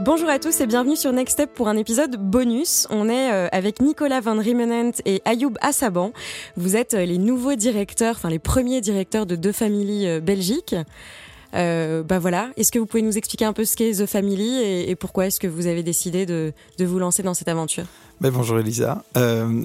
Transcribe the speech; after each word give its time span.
Bonjour 0.00 0.28
à 0.28 0.38
tous 0.38 0.60
et 0.60 0.68
bienvenue 0.68 0.94
sur 0.94 1.12
Next 1.12 1.32
Step 1.32 1.52
pour 1.52 1.66
un 1.66 1.76
épisode 1.76 2.16
bonus. 2.18 2.86
On 2.88 3.08
est 3.08 3.32
euh, 3.32 3.48
avec 3.50 3.80
Nicolas 3.80 4.20
Van 4.20 4.38
Riemenent 4.38 4.92
et 5.04 5.20
Ayoub 5.24 5.54
Assaban. 5.60 6.12
Vous 6.56 6.76
êtes 6.76 6.94
euh, 6.94 7.04
les 7.04 7.18
nouveaux 7.18 7.56
directeurs, 7.56 8.14
enfin 8.14 8.30
les 8.30 8.38
premiers 8.38 8.80
directeurs 8.80 9.26
de 9.26 9.34
deux 9.34 9.50
familles 9.50 10.06
euh, 10.06 10.20
Belgique. 10.20 10.76
Euh, 11.54 12.04
bah 12.04 12.20
voilà, 12.20 12.50
est-ce 12.56 12.70
que 12.70 12.78
vous 12.78 12.86
pouvez 12.86 13.02
nous 13.02 13.18
expliquer 13.18 13.44
un 13.44 13.52
peu 13.52 13.64
ce 13.64 13.74
qu'est 13.74 13.90
The 13.90 14.06
Family 14.06 14.58
et, 14.58 14.90
et 14.90 14.94
pourquoi 14.94 15.26
est-ce 15.26 15.40
que 15.40 15.48
vous 15.48 15.66
avez 15.66 15.82
décidé 15.82 16.26
de, 16.26 16.52
de 16.78 16.84
vous 16.84 17.00
lancer 17.00 17.24
dans 17.24 17.34
cette 17.34 17.48
aventure? 17.48 17.86
Ben 18.20 18.30
bonjour 18.30 18.58
Elisa. 18.58 19.02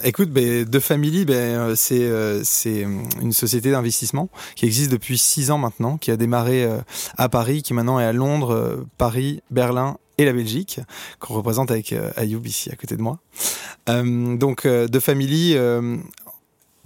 Écoute, 0.03 0.29
ben, 0.29 0.65
The 0.65 0.79
Family, 0.79 1.25
ben, 1.25 1.75
c'est 1.75 2.85
une 3.21 3.33
société 3.33 3.71
d'investissement 3.71 4.29
qui 4.55 4.65
existe 4.65 4.91
depuis 4.91 5.17
six 5.17 5.51
ans 5.51 5.57
maintenant, 5.57 5.97
qui 5.97 6.09
a 6.09 6.17
démarré 6.17 6.65
à 7.17 7.29
Paris, 7.29 7.63
qui 7.63 7.73
maintenant 7.73 7.99
est 7.99 8.05
à 8.05 8.13
Londres, 8.13 8.85
Paris, 8.97 9.41
Berlin 9.51 9.97
et 10.17 10.25
la 10.25 10.33
Belgique, 10.33 10.79
qu'on 11.19 11.33
représente 11.33 11.71
avec 11.71 11.93
euh, 11.93 12.11
Ayoub 12.15 12.45
ici 12.45 12.69
à 12.71 12.75
côté 12.75 12.95
de 12.95 13.01
moi. 13.01 13.19
Euh, 13.89 14.35
donc 14.37 14.65
euh, 14.65 14.87
The 14.87 14.99
Family, 14.99 15.53
euh, 15.55 15.97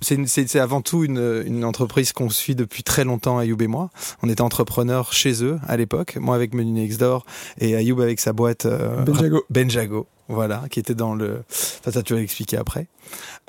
c'est 0.01 0.55
avant 0.55 0.81
tout 0.81 1.03
une, 1.03 1.43
une 1.45 1.65
entreprise 1.65 2.13
qu'on 2.13 2.29
suit 2.29 2.55
depuis 2.55 2.83
très 2.83 3.03
longtemps, 3.03 3.39
Ayoub 3.39 3.61
et 3.61 3.67
moi. 3.67 3.89
On 4.21 4.29
était 4.29 4.41
entrepreneurs 4.41 5.13
chez 5.13 5.43
eux 5.43 5.59
à 5.67 5.75
l'époque, 5.77 6.17
moi 6.19 6.35
avec 6.35 6.53
Menu 6.53 6.71
Next 6.71 6.99
Door 6.99 7.25
et 7.59 7.75
Ayoub 7.75 8.01
avec 8.01 8.19
sa 8.19 8.33
boîte 8.33 8.67
Benjago. 9.05 9.43
Benjago, 9.49 10.07
voilà, 10.29 10.63
qui 10.69 10.79
était 10.79 10.95
dans 10.95 11.15
le. 11.15 11.43
Enfin, 11.49 11.91
ça 11.91 12.03
tu 12.03 12.13
vas 12.13 12.19
l'expliquer 12.19 12.57
après. 12.57 12.87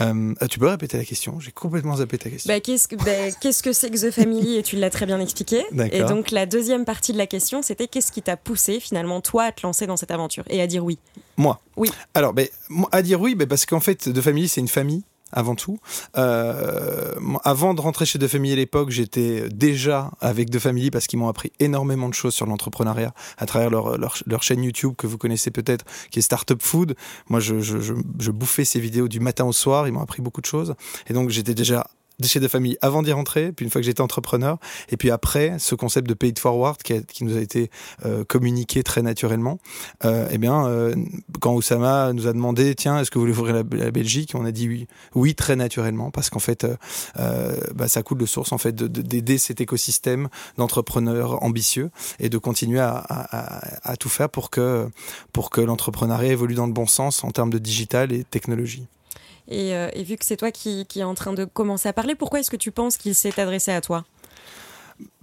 Euh, 0.00 0.34
tu 0.48 0.58
peux 0.58 0.68
répéter 0.68 0.96
la 0.96 1.04
question 1.04 1.40
J'ai 1.40 1.50
complètement 1.50 1.96
zappé 1.96 2.18
ta 2.18 2.30
question. 2.30 2.52
bah, 2.52 2.60
Qu'est-ce 2.60 2.86
que 2.86 2.96
bah, 2.96 3.34
qu'est-ce 3.40 3.62
que 3.62 3.72
c'est 3.72 3.90
que 3.90 4.08
The 4.08 4.12
Family 4.12 4.56
Et 4.56 4.62
tu 4.62 4.76
l'as 4.76 4.90
très 4.90 5.06
bien 5.06 5.18
expliqué. 5.20 5.64
D'accord. 5.72 5.98
Et 5.98 6.04
donc 6.04 6.30
la 6.30 6.46
deuxième 6.46 6.84
partie 6.84 7.12
de 7.12 7.18
la 7.18 7.26
question, 7.26 7.62
c'était 7.62 7.88
qu'est-ce 7.88 8.12
qui 8.12 8.22
t'a 8.22 8.36
poussé 8.36 8.78
finalement 8.80 9.20
toi 9.20 9.44
à 9.44 9.52
te 9.52 9.62
lancer 9.66 9.86
dans 9.86 9.96
cette 9.96 10.10
aventure 10.12 10.44
et 10.48 10.60
à 10.62 10.66
dire 10.66 10.84
oui? 10.84 10.98
Moi? 11.36 11.60
Oui. 11.76 11.90
Alors, 12.14 12.34
moi, 12.68 12.88
à 12.92 13.02
dire 13.02 13.20
oui, 13.20 13.34
ben, 13.34 13.46
parce 13.48 13.66
qu'en 13.66 13.80
fait, 13.80 14.12
The 14.12 14.20
Family, 14.20 14.48
c'est 14.48 14.60
une 14.60 14.68
famille 14.68 15.02
avant 15.32 15.54
tout. 15.54 15.78
Euh, 16.16 17.14
avant 17.44 17.74
de 17.74 17.80
rentrer 17.80 18.06
chez 18.06 18.18
The 18.18 18.26
Family 18.26 18.52
à 18.52 18.56
l'époque, 18.56 18.90
j'étais 18.90 19.48
déjà 19.48 20.10
avec 20.20 20.50
The 20.50 20.58
Family 20.58 20.90
parce 20.90 21.06
qu'ils 21.06 21.18
m'ont 21.18 21.28
appris 21.28 21.52
énormément 21.60 22.08
de 22.08 22.14
choses 22.14 22.34
sur 22.34 22.46
l'entrepreneuriat 22.46 23.12
à 23.36 23.46
travers 23.46 23.70
leur, 23.70 23.98
leur, 23.98 24.42
chaîne 24.42 24.62
YouTube 24.62 24.94
que 24.96 25.06
vous 25.06 25.18
connaissez 25.18 25.50
peut-être, 25.50 25.84
qui 26.10 26.20
est 26.20 26.22
Startup 26.22 26.60
Food. 26.62 26.94
Moi, 27.28 27.40
je, 27.40 27.60
je, 27.60 27.78
je 27.78 28.30
bouffais 28.30 28.64
ces 28.64 28.80
vidéos 28.80 29.08
du 29.08 29.20
matin 29.20 29.44
au 29.44 29.52
soir. 29.52 29.88
Ils 29.88 29.92
m'ont 29.92 30.02
appris 30.02 30.22
beaucoup 30.22 30.40
de 30.40 30.46
choses. 30.46 30.74
Et 31.08 31.12
donc, 31.12 31.30
j'étais 31.30 31.54
déjà 31.54 31.88
de 32.20 32.26
chez 32.26 32.40
de 32.40 32.48
famille 32.48 32.76
avant 32.82 33.02
d'y 33.02 33.12
rentrer, 33.12 33.52
puis 33.52 33.64
une 33.64 33.70
fois 33.70 33.80
que 33.80 33.86
j'étais 33.86 34.00
entrepreneur, 34.00 34.58
et 34.90 34.96
puis 34.96 35.10
après 35.10 35.56
ce 35.58 35.74
concept 35.74 36.08
de 36.08 36.14
paid 36.14 36.38
forward 36.38 36.82
qui, 36.82 36.92
a- 36.94 37.00
qui 37.02 37.24
nous 37.24 37.36
a 37.36 37.40
été 37.40 37.70
euh, 38.04 38.24
communiqué 38.24 38.82
très 38.82 39.02
naturellement. 39.02 39.58
Euh, 40.04 40.28
eh 40.30 40.38
bien, 40.38 40.66
euh, 40.66 40.94
quand 41.40 41.54
Oussama 41.54 42.12
nous 42.12 42.26
a 42.26 42.32
demandé, 42.32 42.74
tiens, 42.74 42.98
est-ce 43.00 43.10
que 43.10 43.18
vous 43.18 43.24
voulez 43.26 43.38
ouvrir 43.38 43.64
la, 43.72 43.90
Belgique, 43.90 44.32
on 44.34 44.44
a 44.44 44.50
dit 44.52 44.68
oui, 44.68 44.86
oui 45.14 45.34
très 45.34 45.56
naturellement, 45.56 46.10
parce 46.10 46.28
qu'en 46.30 46.38
fait, 46.38 46.64
euh, 46.64 46.76
euh, 47.18 47.56
bah, 47.74 47.88
ça 47.88 48.02
coule 48.02 48.18
de 48.18 48.26
source 48.26 48.52
en 48.52 48.58
fait 48.58 48.72
de- 48.74 48.88
de- 48.88 49.02
d'aider 49.02 49.38
cet 49.38 49.60
écosystème 49.60 50.28
d'entrepreneurs 50.56 51.42
ambitieux 51.42 51.90
et 52.20 52.28
de 52.28 52.38
continuer 52.38 52.80
à- 52.80 52.96
à- 53.08 53.90
à 53.92 53.96
tout 53.96 54.08
faire 54.08 54.28
pour 54.28 54.50
que 54.50 54.88
pour 55.32 55.50
que 55.50 55.60
l'entrepreneuriat 55.60 56.32
évolue 56.32 56.54
dans 56.54 56.66
le 56.66 56.72
bon 56.72 56.86
sens 56.86 57.22
en 57.24 57.30
termes 57.30 57.50
de 57.50 57.58
digital 57.58 58.12
et 58.12 58.24
technologie. 58.24 58.86
Et, 59.48 59.74
euh, 59.74 59.88
et 59.94 60.02
vu 60.02 60.16
que 60.16 60.24
c'est 60.24 60.36
toi 60.36 60.50
qui, 60.50 60.86
qui 60.86 61.00
est 61.00 61.04
en 61.04 61.14
train 61.14 61.32
de 61.32 61.44
commencer 61.44 61.88
à 61.88 61.92
parler, 61.92 62.14
pourquoi 62.14 62.40
est-ce 62.40 62.50
que 62.50 62.56
tu 62.56 62.70
penses 62.70 62.96
qu'il 62.96 63.14
s'est 63.14 63.40
adressé 63.40 63.72
à 63.72 63.80
toi? 63.80 64.04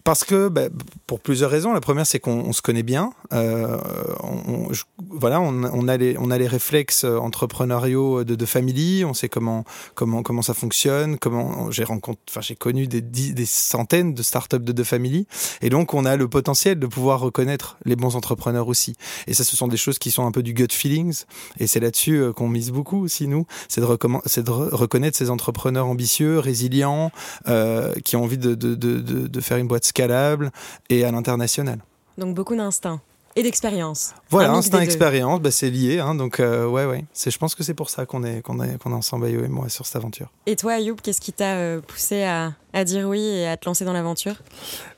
Parce 0.05 0.23
que, 0.23 0.49
bah, 0.49 0.67
pour 1.07 1.19
plusieurs 1.19 1.49
raisons. 1.49 1.73
La 1.73 1.81
première, 1.81 2.05
c'est 2.05 2.19
qu'on 2.19 2.37
on 2.45 2.53
se 2.53 2.61
connaît 2.61 2.83
bien. 2.83 3.11
Euh, 3.33 3.77
on, 4.21 4.71
je- 4.71 4.83
voilà, 5.09 5.41
on, 5.41 5.63
on 5.63 5.87
a 5.87 5.97
les, 5.97 6.15
on 6.19 6.29
a 6.29 6.37
les 6.37 6.45
réflexes 6.45 7.05
euh, 7.05 7.17
entrepreneuriaux 7.17 8.23
de, 8.23 8.35
de 8.35 8.45
family. 8.45 9.03
On 9.03 9.15
sait 9.15 9.29
comment, 9.29 9.65
comment, 9.95 10.21
comment 10.21 10.43
ça 10.43 10.53
fonctionne. 10.53 11.17
Comment 11.17 11.71
j'ai 11.71 11.83
rencontré, 11.83 12.21
enfin, 12.29 12.41
j'ai 12.41 12.55
connu 12.55 12.85
des, 12.85 13.01
des 13.01 13.45
centaines 13.47 14.13
de 14.13 14.21
startups 14.21 14.59
de, 14.59 14.71
de 14.71 14.83
family. 14.83 15.25
Et 15.63 15.69
donc, 15.71 15.95
on 15.95 16.05
a 16.05 16.15
le 16.17 16.27
potentiel 16.27 16.77
de 16.77 16.85
pouvoir 16.85 17.19
reconnaître 17.19 17.77
les 17.83 17.95
bons 17.95 18.15
entrepreneurs 18.15 18.67
aussi. 18.67 18.95
Et 19.25 19.33
ça, 19.33 19.43
ce 19.43 19.55
sont 19.57 19.67
des 19.67 19.75
choses 19.77 19.97
qui 19.97 20.11
sont 20.11 20.27
un 20.27 20.31
peu 20.31 20.43
du 20.43 20.53
gut 20.53 20.67
feelings. 20.71 21.23
Et 21.59 21.65
c'est 21.65 21.79
là-dessus 21.79 22.17
euh, 22.17 22.31
qu'on 22.31 22.47
mise 22.47 22.69
beaucoup 22.71 23.03
aussi, 23.03 23.27
nous. 23.27 23.47
C'est 23.69 23.81
de, 23.81 23.87
de 23.87 23.91
re- 23.91 24.69
reconnaître 24.69 25.17
ces 25.17 25.31
entrepreneurs 25.31 25.87
ambitieux, 25.87 26.37
résilients, 26.37 27.11
euh, 27.47 27.91
qui 28.03 28.15
ont 28.15 28.23
envie 28.23 28.37
de, 28.37 28.53
de, 28.53 28.75
de, 28.75 28.99
de 28.99 29.41
faire 29.41 29.57
une 29.57 29.67
boîte 29.67 29.94
scalable 29.95 30.51
et 30.89 31.05
à 31.05 31.11
l'international. 31.11 31.79
Donc 32.17 32.35
beaucoup 32.35 32.55
d'instinct 32.55 32.99
et 33.37 33.43
d'expérience. 33.43 34.13
Voilà, 34.29 34.53
instinct 34.53 34.79
expérience, 34.79 35.41
bah, 35.41 35.51
c'est 35.51 35.69
lié. 35.69 35.99
Hein, 35.99 36.15
donc, 36.15 36.39
euh, 36.39 36.65
ouais, 36.67 36.85
ouais. 36.85 37.03
C'est, 37.11 37.31
je 37.31 37.37
pense 37.37 37.53
que 37.53 37.63
c'est 37.63 37.73
pour 37.73 37.89
ça 37.89 38.05
qu'on 38.05 38.23
est, 38.23 38.41
qu'on 38.41 38.61
est, 38.63 38.77
qu'on 38.77 38.91
est 38.91 38.95
ensemble, 38.95 39.25
Ayo 39.25 39.43
et 39.43 39.49
moi, 39.49 39.67
sur 39.67 39.85
cette 39.85 39.97
aventure. 39.97 40.31
Et 40.45 40.55
toi, 40.55 40.73
Ayoub, 40.73 40.95
qu'est-ce 41.03 41.19
qui 41.19 41.33
t'a 41.33 41.55
euh, 41.55 41.81
poussé 41.81 42.23
à, 42.23 42.53
à 42.71 42.85
dire 42.85 43.09
oui 43.09 43.21
et 43.21 43.47
à 43.47 43.57
te 43.57 43.65
lancer 43.65 43.83
dans 43.83 43.91
l'aventure? 43.91 44.35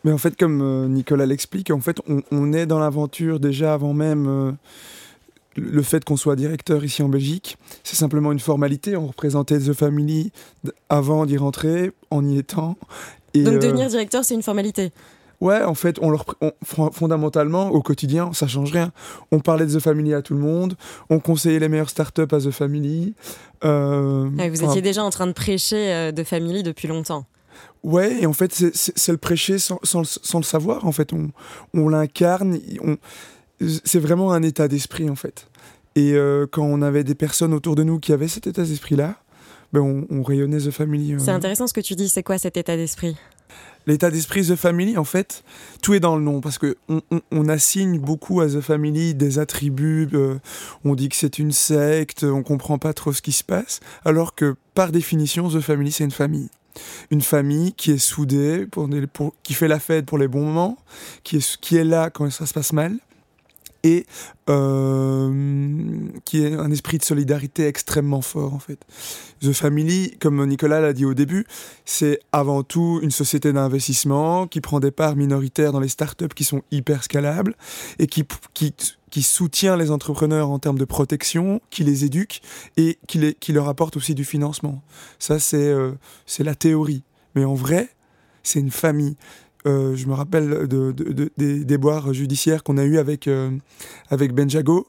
Mais 0.03 0.11
en 0.11 0.19
fait, 0.19 0.35
comme 0.37 0.61
euh, 0.61 0.87
Nicolas 0.87 1.25
l'explique, 1.25 1.71
en 1.71 1.79
fait, 1.79 1.99
on, 2.07 2.21
on 2.31 2.53
est 2.53 2.67
dans 2.67 2.77
l'aventure 2.77 3.39
déjà 3.39 3.73
avant 3.73 3.93
même 3.93 4.27
euh, 4.27 4.51
le 5.55 5.81
fait 5.81 6.05
qu'on 6.05 6.17
soit 6.17 6.35
directeur 6.35 6.85
ici 6.85 7.01
en 7.01 7.09
Belgique. 7.09 7.57
C'est 7.83 7.95
simplement 7.95 8.31
une 8.31 8.39
formalité. 8.39 8.95
On 8.95 9.07
représentait 9.07 9.57
The 9.57 9.73
Family 9.73 10.31
avant 10.89 11.25
d'y 11.25 11.37
rentrer, 11.37 11.91
en 12.11 12.23
y 12.23 12.37
étant. 12.37 12.77
Et, 13.33 13.43
Donc 13.43 13.55
euh, 13.55 13.59
devenir 13.59 13.87
directeur, 13.89 14.23
c'est 14.25 14.33
une 14.35 14.43
formalité. 14.43 14.91
Ouais, 15.39 15.61
en 15.61 15.75
fait, 15.75 15.97
on 16.01 16.09
leur, 16.09 16.25
on- 16.41 16.51
fon- 16.65 16.91
fondamentalement, 16.91 17.69
au 17.69 17.81
quotidien, 17.83 18.31
ça 18.33 18.47
change 18.47 18.71
rien. 18.71 18.91
On 19.31 19.39
parlait 19.39 19.67
de 19.67 19.77
The 19.77 19.79
Family 19.79 20.13
à 20.15 20.23
tout 20.23 20.33
le 20.33 20.39
monde, 20.39 20.75
on 21.11 21.19
conseillait 21.19 21.59
les 21.59 21.69
meilleures 21.69 21.91
startups 21.91 22.21
à 22.31 22.39
The 22.39 22.49
Family. 22.51 23.13
euh, 23.63 24.29
Ouais, 24.37 24.49
vous 24.49 24.63
étiez 24.63 24.81
déjà 24.81 25.03
en 25.03 25.11
train 25.11 25.27
de 25.27 25.33
prêcher 25.33 25.93
euh, 25.93 26.11
de 26.11 26.23
Family 26.23 26.63
depuis 26.63 26.87
longtemps. 26.87 27.25
Ouais, 27.83 28.17
et 28.21 28.25
en 28.25 28.33
fait, 28.33 28.51
c'est- 28.53 29.11
le 29.11 29.17
prêcher 29.17 29.59
sans, 29.59 29.79
sans, 29.83 29.99
le- 29.99 30.05
sans 30.07 30.39
le 30.39 30.43
savoir. 30.43 30.85
En 30.87 30.91
fait, 30.91 31.13
on, 31.13 31.29
on 31.75 31.87
l'incarne. 31.89 32.57
C'est 33.85 33.99
vraiment 33.99 34.31
un 34.33 34.43
état 34.43 34.67
d'esprit, 34.67 35.09
en 35.09 35.15
fait. 35.15 35.47
Et 35.95 36.13
euh, 36.13 36.45
quand 36.49 36.63
on 36.63 36.81
avait 36.83 37.03
des 37.03 37.15
personnes 37.15 37.53
autour 37.53 37.75
de 37.75 37.83
nous 37.83 37.99
qui 37.99 38.13
avaient 38.13 38.27
cet 38.27 38.45
état 38.47 38.63
d'esprit-là, 38.63 39.15
ben 39.73 39.81
on, 39.81 40.05
on 40.09 40.23
rayonnait 40.23 40.57
The 40.59 40.71
Family. 40.71 41.13
euh. 41.13 41.19
C'est 41.19 41.31
intéressant 41.31 41.67
ce 41.67 41.73
que 41.73 41.81
tu 41.81 41.95
dis. 41.95 42.09
C'est 42.09 42.23
quoi 42.23 42.37
cet 42.37 42.57
état 42.57 42.75
d'esprit? 42.75 43.15
L'état 43.85 44.11
d'esprit 44.11 44.45
The 44.45 44.55
Family, 44.57 44.97
en 44.97 45.05
fait, 45.05 45.43
tout 45.81 45.93
est 45.93 46.01
dans 46.01 46.17
le 46.17 46.21
nom. 46.21 46.41
Parce 46.41 46.57
que 46.57 46.75
on, 46.89 47.01
on- 47.11 47.21
on 47.31 47.47
assigne 47.47 47.99
beaucoup 47.99 48.41
à 48.41 48.47
The 48.47 48.59
Family 48.59 49.15
des 49.15 49.39
attributs. 49.39 50.09
euh, 50.13 50.35
on 50.83 50.93
dit 50.95 51.07
que 51.09 51.15
c'est 51.15 51.39
une 51.39 51.51
secte, 51.53 52.23
on 52.23 52.43
comprend 52.43 52.77
pas 52.79 52.93
trop 52.93 53.13
ce 53.13 53.21
qui 53.21 53.31
se 53.31 53.43
passe. 53.45 53.79
Alors 54.03 54.35
que, 54.35 54.55
par 54.73 54.91
définition, 54.91 55.47
The 55.49 55.61
Family, 55.61 55.91
c'est 55.93 56.03
une 56.03 56.11
famille. 56.11 56.49
Une 57.11 57.21
famille 57.21 57.73
qui 57.73 57.91
est 57.91 57.97
soudée, 57.97 58.67
pour 58.67 58.87
des- 58.89 59.07
pour- 59.07 59.33
qui 59.41 59.53
fait 59.53 59.67
la 59.69 59.79
fête 59.79 60.05
pour 60.05 60.17
les 60.17 60.27
bons 60.27 60.45
moments, 60.45 60.77
qui 61.23 61.37
est, 61.37 61.57
qui 61.59 61.77
est 61.77 61.83
là 61.85 62.09
quand 62.09 62.29
ça 62.29 62.45
se 62.45 62.53
passe 62.53 62.73
mal. 62.73 62.97
Et 63.83 64.05
euh, 64.49 66.07
qui 66.25 66.43
est 66.43 66.55
un 66.55 66.71
esprit 66.71 66.97
de 66.97 67.03
solidarité 67.03 67.67
extrêmement 67.67 68.21
fort, 68.21 68.53
en 68.53 68.59
fait. 68.59 68.79
The 69.41 69.51
Family, 69.51 70.17
comme 70.19 70.45
Nicolas 70.45 70.79
l'a 70.79 70.93
dit 70.93 71.05
au 71.05 71.13
début, 71.13 71.45
c'est 71.85 72.19
avant 72.31 72.63
tout 72.63 72.99
une 73.03 73.11
société 73.11 73.53
d'investissement 73.53 74.47
qui 74.47 74.61
prend 74.61 74.79
des 74.79 74.91
parts 74.91 75.15
minoritaires 75.15 75.71
dans 75.71 75.79
les 75.79 75.89
startups 75.89 76.27
qui 76.35 76.43
sont 76.43 76.61
hyper 76.71 77.03
scalables 77.03 77.55
et 77.99 78.07
qui, 78.07 78.25
qui, 78.53 79.23
soutient 79.23 79.75
les 79.75 79.91
entrepreneurs 79.91 80.49
en 80.49 80.59
termes 80.59 80.77
de 80.77 80.85
protection, 80.85 81.59
qui 81.69 81.83
les 81.83 82.05
éduque 82.05 82.41
et 82.77 82.99
qui, 83.07 83.17
les, 83.17 83.33
qui 83.33 83.51
leur 83.51 83.67
apporte 83.67 83.97
aussi 83.97 84.15
du 84.15 84.25
financement. 84.25 84.81
Ça, 85.19 85.39
c'est 85.39 85.57
euh, 85.57 85.91
la 86.39 86.55
théorie. 86.55 87.03
Mais 87.35 87.43
en 87.43 87.55
vrai, 87.55 87.89
c'est 88.43 88.59
une 88.59 88.71
famille. 88.71 89.17
Euh, 89.67 89.95
je 89.95 90.07
me 90.07 90.13
rappelle 90.13 90.67
de, 90.67 90.91
de- 90.91 91.11
de- 91.11 91.31
des 91.37 91.65
déboires 91.65 92.13
judiciaires 92.13 92.63
qu'on 92.63 92.77
a 92.77 92.83
eu 92.85 92.97
avec, 92.97 93.27
euh, 93.27 93.51
avec 94.09 94.33
Benjago, 94.33 94.87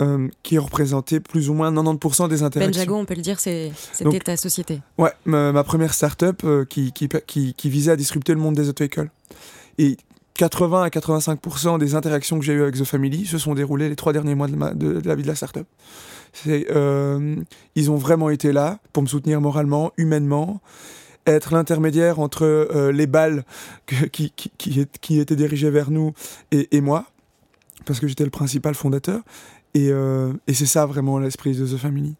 euh, 0.00 0.28
qui 0.42 0.56
représentait 0.58 1.20
plus 1.20 1.48
ou 1.50 1.54
moins 1.54 1.70
90% 1.72 2.28
des 2.28 2.42
interactions. 2.42 2.72
Benjago, 2.80 2.96
on 2.96 3.04
peut 3.04 3.14
le 3.14 3.22
dire, 3.22 3.38
c'était 3.38 3.72
ta 4.24 4.36
société. 4.36 4.80
Ouais, 4.98 5.12
ma, 5.26 5.52
ma 5.52 5.64
première 5.64 5.92
start-up 5.94 6.44
qui, 6.68 6.92
qui, 6.92 7.08
qui, 7.26 7.54
qui 7.54 7.70
visait 7.70 7.92
à 7.92 7.96
disrupter 7.96 8.32
le 8.32 8.40
monde 8.40 8.54
des 8.54 8.68
auto-écoles. 8.68 9.10
Et 9.78 9.96
80 10.34 10.82
à 10.82 10.88
85% 10.88 11.78
des 11.78 11.94
interactions 11.94 12.38
que 12.38 12.44
j'ai 12.44 12.52
eues 12.52 12.62
avec 12.62 12.76
The 12.76 12.84
Family 12.84 13.24
se 13.26 13.38
sont 13.38 13.54
déroulées 13.54 13.88
les 13.88 13.96
trois 13.96 14.12
derniers 14.12 14.34
mois 14.34 14.48
de, 14.48 14.56
ma- 14.56 14.72
de- 14.74 15.00
de 15.00 15.08
la 15.08 15.14
vie 15.14 15.22
de 15.22 15.28
la 15.28 15.34
start-up. 15.34 15.66
Ils 16.46 17.90
ont 17.90 17.96
vraiment 17.96 18.30
été 18.30 18.52
là 18.52 18.78
pour 18.92 19.02
me 19.02 19.08
soutenir 19.08 19.40
moralement, 19.40 19.92
humainement, 19.96 20.60
être 21.26 21.52
l'intermédiaire 21.52 22.18
entre 22.20 22.44
euh, 22.44 22.92
les 22.92 23.06
balles 23.06 23.44
que- 23.86 24.06
qui, 24.06 24.30
qui, 24.30 24.50
qui, 24.58 24.80
est- 24.80 24.98
qui 24.98 25.18
étaient 25.18 25.36
dirigées 25.36 25.70
vers 25.70 25.90
nous 25.90 26.12
et, 26.52 26.68
et 26.76 26.80
moi, 26.80 27.06
parce 27.84 28.00
que 28.00 28.08
j'étais 28.08 28.24
le 28.24 28.30
principal 28.30 28.74
fondateur. 28.74 29.20
Et, 29.74 29.90
euh, 29.90 30.32
et 30.46 30.54
c'est 30.54 30.66
ça 30.66 30.86
vraiment 30.86 31.18
l'esprit 31.18 31.54
de 31.56 31.66
The 31.66 31.76
Family. 31.76 32.14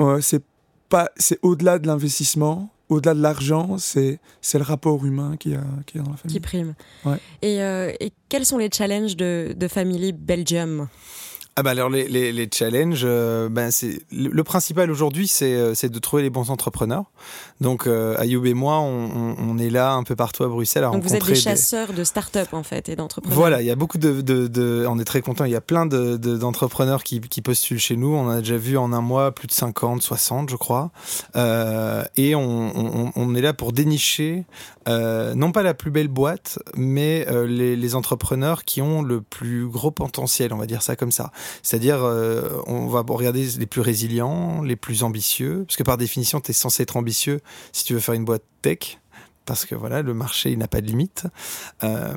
Euh, 0.00 0.20
c'est 0.20 0.42
pas, 0.88 1.10
c'est 1.16 1.38
au-delà 1.42 1.78
de 1.78 1.86
l'investissement, 1.86 2.70
au-delà 2.88 3.12
de 3.14 3.20
l'argent, 3.20 3.76
c'est 3.76 4.18
c'est 4.40 4.56
le 4.56 4.64
rapport 4.64 5.04
humain 5.04 5.36
qui 5.38 5.54
a 5.54 5.60
qui 5.84 5.98
est 5.98 6.00
dans 6.00 6.10
la 6.12 6.16
famille. 6.16 6.34
qui 6.36 6.40
prime. 6.40 6.74
Ouais. 7.04 7.18
Et, 7.42 7.56
et 7.58 8.12
quels 8.30 8.46
sont 8.46 8.56
les 8.56 8.70
challenges 8.72 9.14
de, 9.16 9.52
de 9.54 9.68
Family 9.68 10.12
Belgium? 10.12 10.88
Ah 11.58 11.64
bah 11.64 11.70
alors 11.70 11.90
les, 11.90 12.06
les, 12.06 12.30
les 12.30 12.48
challenges, 12.54 13.02
euh, 13.02 13.48
ben 13.48 13.72
c'est 13.72 14.00
le, 14.12 14.44
principal 14.44 14.92
aujourd'hui, 14.92 15.26
c'est 15.26 15.54
euh, 15.54 15.74
c'est 15.74 15.88
de 15.88 15.98
trouver 15.98 16.22
les 16.22 16.30
bons 16.30 16.52
entrepreneurs. 16.52 17.06
Donc 17.60 17.88
euh, 17.88 18.16
Ayoub 18.16 18.46
et 18.46 18.54
moi, 18.54 18.78
on, 18.78 19.34
on, 19.36 19.58
est 19.58 19.68
là 19.68 19.94
un 19.94 20.04
peu 20.04 20.14
partout 20.14 20.44
à 20.44 20.48
Bruxelles 20.48 20.84
à 20.84 20.90
Donc 20.90 21.02
vous 21.02 21.16
êtes 21.16 21.26
des 21.26 21.34
chasseurs 21.34 21.92
de 21.92 22.04
start-up 22.04 22.54
en 22.54 22.62
fait 22.62 22.88
et 22.88 22.94
d'entrepreneurs. 22.94 23.36
Voilà, 23.36 23.60
il 23.60 23.66
y 23.66 23.72
a 23.72 23.74
beaucoup 23.74 23.98
de, 23.98 24.20
de, 24.20 24.46
de, 24.46 24.86
on 24.88 25.00
est 25.00 25.04
très 25.04 25.20
content. 25.20 25.46
Il 25.46 25.50
y 25.50 25.56
a 25.56 25.60
plein 25.60 25.84
de 25.84 26.16
d'entrepreneurs 26.16 27.02
qui, 27.02 27.20
qui 27.20 27.42
postulent 27.42 27.80
chez 27.80 27.96
nous. 27.96 28.14
On 28.14 28.28
a 28.28 28.38
déjà 28.38 28.56
vu 28.56 28.78
en 28.78 28.92
un 28.92 29.00
mois 29.00 29.32
plus 29.32 29.48
de 29.48 29.52
50, 29.52 30.00
60, 30.00 30.50
je 30.50 30.56
crois. 30.56 30.92
Euh, 31.34 32.04
et 32.16 32.36
on, 32.36 32.40
on, 32.40 33.12
on, 33.16 33.34
est 33.34 33.40
là 33.40 33.52
pour 33.52 33.72
dénicher 33.72 34.44
euh, 34.88 35.34
non 35.34 35.52
pas 35.52 35.62
la 35.62 35.74
plus 35.74 35.90
belle 35.90 36.08
boîte, 36.08 36.58
mais 36.74 37.26
les, 37.46 37.76
les 37.76 37.94
entrepreneurs 37.94 38.64
qui 38.64 38.82
ont 38.82 39.02
le 39.02 39.20
plus 39.20 39.66
gros 39.68 39.90
potentiel, 39.90 40.52
on 40.52 40.56
va 40.56 40.66
dire 40.66 40.82
ça 40.82 40.96
comme 40.96 41.12
ça. 41.12 41.30
C'est-à-dire, 41.62 42.02
euh, 42.02 42.60
on 42.66 42.86
va 42.86 43.04
regarder 43.06 43.46
les 43.58 43.66
plus 43.66 43.80
résilients, 43.80 44.62
les 44.62 44.76
plus 44.76 45.02
ambitieux, 45.02 45.64
parce 45.66 45.76
que 45.76 45.82
par 45.82 45.96
définition, 45.96 46.40
tu 46.40 46.50
es 46.50 46.54
censé 46.54 46.82
être 46.82 46.96
ambitieux 46.96 47.40
si 47.72 47.84
tu 47.84 47.94
veux 47.94 48.00
faire 48.00 48.14
une 48.14 48.24
boîte 48.24 48.44
tech 48.62 48.98
parce 49.44 49.64
que 49.64 49.74
voilà, 49.74 50.02
le 50.02 50.12
marché 50.12 50.50
il 50.50 50.58
n'a 50.58 50.68
pas 50.68 50.82
de 50.82 50.86
limite. 50.86 51.24
Euh, 51.82 52.14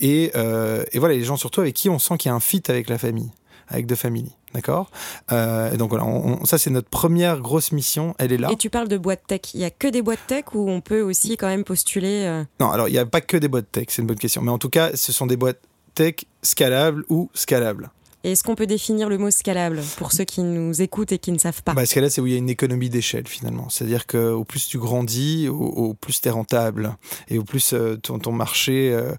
et, 0.00 0.32
euh, 0.34 0.84
et, 0.92 0.98
voilà, 0.98 1.14
les 1.14 1.24
gens 1.24 1.38
surtout 1.38 1.62
avec 1.62 1.74
qui 1.74 1.88
on 1.88 1.98
sent 1.98 2.18
qu'il 2.18 2.28
y 2.28 2.32
a 2.32 2.34
un 2.34 2.40
fit 2.40 2.62
avec 2.68 2.90
la 2.90 2.98
famille, 2.98 3.30
avec 3.68 3.86
deux 3.86 3.94
familles. 3.94 4.32
D'accord? 4.52 4.90
Euh, 5.32 5.76
Donc 5.76 5.90
voilà, 5.90 6.04
on, 6.04 6.44
ça 6.44 6.58
c'est 6.58 6.70
notre 6.70 6.88
première 6.88 7.40
grosse 7.40 7.72
mission, 7.72 8.14
elle 8.18 8.32
est 8.32 8.38
là. 8.38 8.50
Et 8.52 8.56
tu 8.56 8.70
parles 8.70 8.88
de 8.88 8.98
boîtes 8.98 9.26
tech, 9.26 9.40
il 9.54 9.60
y 9.60 9.64
a 9.64 9.70
que 9.70 9.88
des 9.88 10.02
boîtes 10.02 10.26
tech 10.26 10.44
ou 10.54 10.70
on 10.70 10.80
peut 10.80 11.00
aussi 11.00 11.36
quand 11.36 11.48
même 11.48 11.64
postuler 11.64 12.44
Non, 12.60 12.70
alors 12.70 12.88
il 12.88 12.92
n'y 12.92 12.98
a 12.98 13.06
pas 13.06 13.20
que 13.20 13.36
des 13.36 13.48
boîtes 13.48 13.72
tech, 13.72 13.86
c'est 13.88 14.02
une 14.02 14.08
bonne 14.08 14.18
question. 14.18 14.42
Mais 14.42 14.52
en 14.52 14.58
tout 14.58 14.70
cas, 14.70 14.90
ce 14.94 15.12
sont 15.12 15.26
des 15.26 15.36
boîtes 15.36 15.60
tech 15.94 16.14
scalables 16.42 17.04
ou 17.08 17.30
scalables. 17.34 17.90
Est-ce 18.24 18.42
qu'on 18.42 18.54
peut 18.54 18.66
définir 18.66 19.10
le 19.10 19.18
mot 19.18 19.30
scalable 19.30 19.82
pour 19.98 20.12
ceux 20.12 20.24
qui 20.24 20.42
nous 20.42 20.80
écoutent 20.80 21.12
et 21.12 21.18
qui 21.18 21.30
ne 21.30 21.36
savent 21.36 21.62
pas? 21.62 21.74
Bah, 21.74 21.84
Scalable, 21.84 22.10
c'est 22.10 22.22
où 22.22 22.26
il 22.26 22.32
y 22.32 22.34
a 22.34 22.38
une 22.38 22.48
économie 22.48 22.88
d'échelle 22.88 23.28
finalement. 23.28 23.68
C'est-à-dire 23.68 24.06
qu'au 24.06 24.44
plus 24.44 24.66
tu 24.66 24.78
grandis, 24.78 25.46
au, 25.48 25.92
plus 25.92 26.22
tu 26.22 26.28
es 26.28 26.30
rentable 26.30 26.96
et 27.28 27.38
au 27.38 27.44
plus 27.44 27.74
euh, 27.74 27.96
ton, 27.96 28.32
marché. 28.32 28.94
Euh, 28.94 29.12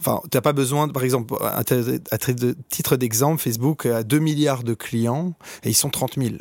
enfin, 0.00 0.20
tu 0.30 0.36
n'as 0.36 0.40
pas 0.40 0.52
besoin, 0.52 0.88
par 0.88 1.04
exemple, 1.04 1.34
à, 1.40 1.62
titre 1.64 2.96
d'exemple, 2.96 3.40
Facebook 3.40 3.86
a 3.86 4.02
2 4.02 4.18
milliards 4.18 4.64
de 4.64 4.74
clients 4.74 5.34
et 5.62 5.70
ils 5.70 5.74
sont 5.74 5.90
30 5.90 6.14
000. 6.16 6.34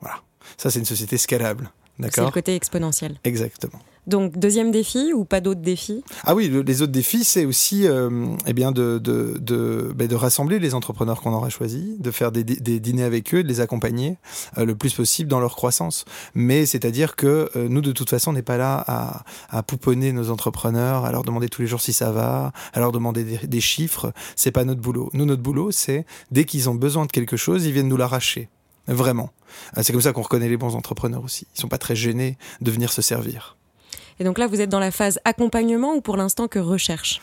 Voilà. 0.00 0.16
Ça, 0.56 0.70
c'est 0.70 0.78
une 0.78 0.86
société 0.86 1.18
scalable. 1.18 1.70
C'est 2.10 2.18
le 2.18 2.30
côté 2.30 2.54
exponentiel. 2.54 3.18
Exactement. 3.24 3.80
Donc 4.06 4.38
deuxième 4.38 4.70
défi 4.70 5.12
ou 5.12 5.24
pas 5.24 5.40
d'autres 5.40 5.60
défis? 5.60 6.04
Ah 6.24 6.34
oui, 6.34 6.48
les 6.64 6.82
autres 6.82 6.92
défis, 6.92 7.24
c'est 7.24 7.44
aussi 7.44 7.88
euh, 7.88 8.36
eh 8.46 8.52
bien 8.52 8.70
de, 8.70 8.98
de, 8.98 9.36
de, 9.40 9.92
ben, 9.96 10.06
de, 10.06 10.14
rassembler 10.14 10.60
les 10.60 10.74
entrepreneurs 10.74 11.20
qu'on 11.20 11.32
aura 11.32 11.48
choisis, 11.48 11.98
de 11.98 12.10
faire 12.12 12.30
des, 12.30 12.44
des, 12.44 12.78
dîners 12.78 13.02
avec 13.02 13.34
eux, 13.34 13.42
de 13.42 13.48
les 13.48 13.60
accompagner 13.60 14.18
euh, 14.58 14.64
le 14.64 14.76
plus 14.76 14.94
possible 14.94 15.28
dans 15.28 15.40
leur 15.40 15.56
croissance. 15.56 16.04
Mais 16.34 16.66
c'est-à-dire 16.66 17.16
que 17.16 17.50
euh, 17.56 17.68
nous, 17.68 17.80
de 17.80 17.90
toute 17.90 18.08
façon, 18.08 18.30
on 18.30 18.34
n'est 18.34 18.42
pas 18.42 18.58
là 18.58 18.82
à, 18.86 19.24
à, 19.50 19.62
pouponner 19.64 20.12
nos 20.12 20.30
entrepreneurs, 20.30 21.04
à 21.04 21.10
leur 21.10 21.24
demander 21.24 21.48
tous 21.48 21.62
les 21.62 21.68
jours 21.68 21.80
si 21.80 21.92
ça 21.92 22.12
va, 22.12 22.52
à 22.72 22.78
leur 22.80 22.92
demander 22.92 23.24
des, 23.24 23.46
des 23.46 23.60
chiffres. 23.60 24.12
C'est 24.36 24.52
pas 24.52 24.64
notre 24.64 24.80
boulot. 24.80 25.10
Nous, 25.14 25.24
notre 25.24 25.42
boulot, 25.42 25.72
c'est 25.72 26.06
dès 26.30 26.44
qu'ils 26.44 26.70
ont 26.70 26.76
besoin 26.76 27.06
de 27.06 27.12
quelque 27.12 27.36
chose, 27.36 27.64
ils 27.64 27.72
viennent 27.72 27.88
nous 27.88 27.96
l'arracher. 27.96 28.48
Vraiment. 28.86 29.30
C'est 29.82 29.92
comme 29.92 30.00
ça 30.00 30.12
qu'on 30.12 30.22
reconnaît 30.22 30.48
les 30.48 30.56
bons 30.56 30.76
entrepreneurs 30.76 31.24
aussi. 31.24 31.48
Ils 31.56 31.60
sont 31.60 31.66
pas 31.68 31.78
très 31.78 31.96
gênés 31.96 32.38
de 32.60 32.70
venir 32.70 32.92
se 32.92 33.02
servir. 33.02 33.55
Et 34.18 34.24
donc 34.24 34.38
là, 34.38 34.46
vous 34.46 34.60
êtes 34.60 34.70
dans 34.70 34.80
la 34.80 34.90
phase 34.90 35.18
accompagnement 35.24 35.94
ou 35.94 36.00
pour 36.00 36.16
l'instant 36.16 36.48
que 36.48 36.58
recherche 36.58 37.20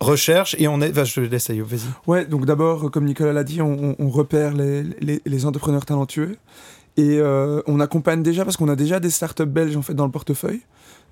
recherche 0.00 0.54
et 0.58 0.68
on 0.68 0.80
est. 0.80 0.94
je 1.04 1.14
te 1.14 1.20
laisse, 1.20 1.50
Ayo, 1.50 1.64
vas-y. 1.64 1.80
Ouais, 2.06 2.24
donc 2.24 2.46
d'abord, 2.46 2.90
comme 2.90 3.04
Nicolas 3.04 3.32
l'a 3.32 3.44
dit, 3.44 3.60
on, 3.60 4.10
repère 4.10 4.54
les, 4.54 5.20
les, 5.24 5.46
entrepreneurs 5.46 5.84
talentueux 5.84 6.36
et 6.96 7.18
euh, 7.18 7.62
on 7.66 7.80
accompagne 7.80 8.22
déjà 8.22 8.44
parce 8.44 8.56
qu'on 8.56 8.68
a 8.68 8.76
déjà 8.76 9.00
des 9.00 9.10
startups 9.10 9.44
belges 9.44 9.76
en 9.76 9.82
fait 9.82 9.94
dans 9.94 10.06
le 10.06 10.12
portefeuille 10.12 10.62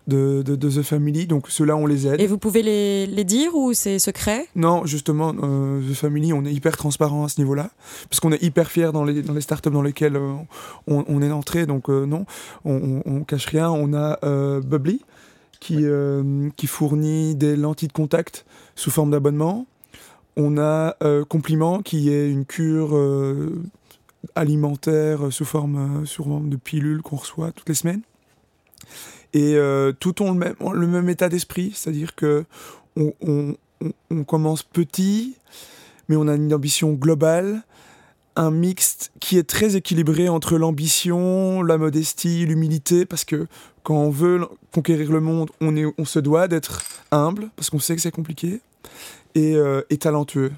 de, 0.06 0.42
de, 0.42 0.70
The 0.70 0.82
Family, 0.82 1.26
donc 1.26 1.48
ceux-là 1.48 1.76
on 1.76 1.86
les 1.86 2.06
aide. 2.06 2.20
Et 2.20 2.26
vous 2.26 2.38
pouvez 2.38 2.62
les, 2.62 3.06
les 3.06 3.24
dire 3.24 3.54
ou 3.54 3.72
c'est 3.72 3.98
secret? 3.98 4.46
Non, 4.54 4.86
justement, 4.86 5.34
euh, 5.42 5.80
The 5.80 5.94
Family, 5.94 6.32
on 6.32 6.44
est 6.44 6.52
hyper 6.52 6.76
transparent 6.76 7.24
à 7.24 7.28
ce 7.28 7.40
niveau-là, 7.40 7.70
parce 8.08 8.20
qu'on 8.20 8.32
est 8.32 8.42
hyper 8.42 8.70
fiers 8.70 8.92
dans 8.92 9.04
les, 9.04 9.22
dans 9.22 9.34
les 9.34 9.40
startups 9.40 9.70
dans 9.70 9.82
lesquelles 9.82 10.16
euh, 10.16 10.34
on, 10.86 11.04
on, 11.08 11.22
est 11.22 11.30
entré, 11.30 11.66
donc 11.66 11.90
euh, 11.90 12.06
non, 12.06 12.24
on, 12.64 13.02
on, 13.04 13.24
cache 13.24 13.46
rien. 13.46 13.70
On 13.70 13.94
a 13.94 14.18
Bubbly 14.60 15.02
qui, 15.58 15.84
qui 16.56 16.66
fournit 16.66 17.34
des 17.34 17.56
lentilles 17.56 17.88
de 17.88 17.92
contact 17.92 18.44
sous 18.76 18.90
forme 18.90 19.10
d'abonnement. 19.10 19.66
On 20.36 20.58
a 20.58 20.96
Compliment 21.28 21.80
qui 21.82 22.10
est 22.10 22.30
une 22.30 22.44
cure 22.44 22.96
alimentaire 24.34 25.32
sous 25.32 25.44
forme, 25.44 26.06
sous 26.06 26.22
forme 26.22 26.48
de 26.48 26.56
pilules 26.56 27.02
qu'on 27.02 27.16
reçoit 27.16 27.52
toutes 27.52 27.68
les 27.68 27.74
semaines 27.74 28.02
et 29.36 29.54
euh, 29.54 29.92
tout 29.92 30.22
ont 30.22 30.32
le 30.32 30.86
même, 30.86 31.08
état 31.10 31.28
d'esprit, 31.28 31.70
c'est-à-dire 31.74 32.14
que 32.14 32.46
on, 32.96 33.54
commence 34.26 34.62
petit, 34.62 35.36
mais 36.08 36.16
on 36.16 36.26
a 36.26 36.36
une 36.36 36.54
ambition 36.54 36.94
globale, 36.94 37.62
un 38.34 38.50
mixte 38.50 39.12
qui 39.20 39.36
est 39.36 39.46
très 39.46 39.76
équilibré 39.76 40.30
entre 40.30 40.56
l'ambition, 40.56 41.62
la 41.62 41.76
modestie, 41.76 42.46
l'humilité, 42.46 43.04
parce 43.04 43.26
que 43.26 43.46
quand 43.82 43.96
on 43.96 44.08
veut 44.08 44.40
conquérir 44.72 45.12
le 45.12 45.20
monde, 45.20 45.50
on, 45.60 46.04
se 46.06 46.18
doit 46.18 46.48
d'être 46.48 46.82
humble, 47.10 47.50
parce 47.56 47.68
qu'on 47.68 47.78
sait 47.78 47.94
que 47.94 48.00
c'est 48.00 48.10
compliqué, 48.10 48.62
et, 49.34 49.54
euh, 49.54 49.82
talentueux. 50.00 50.52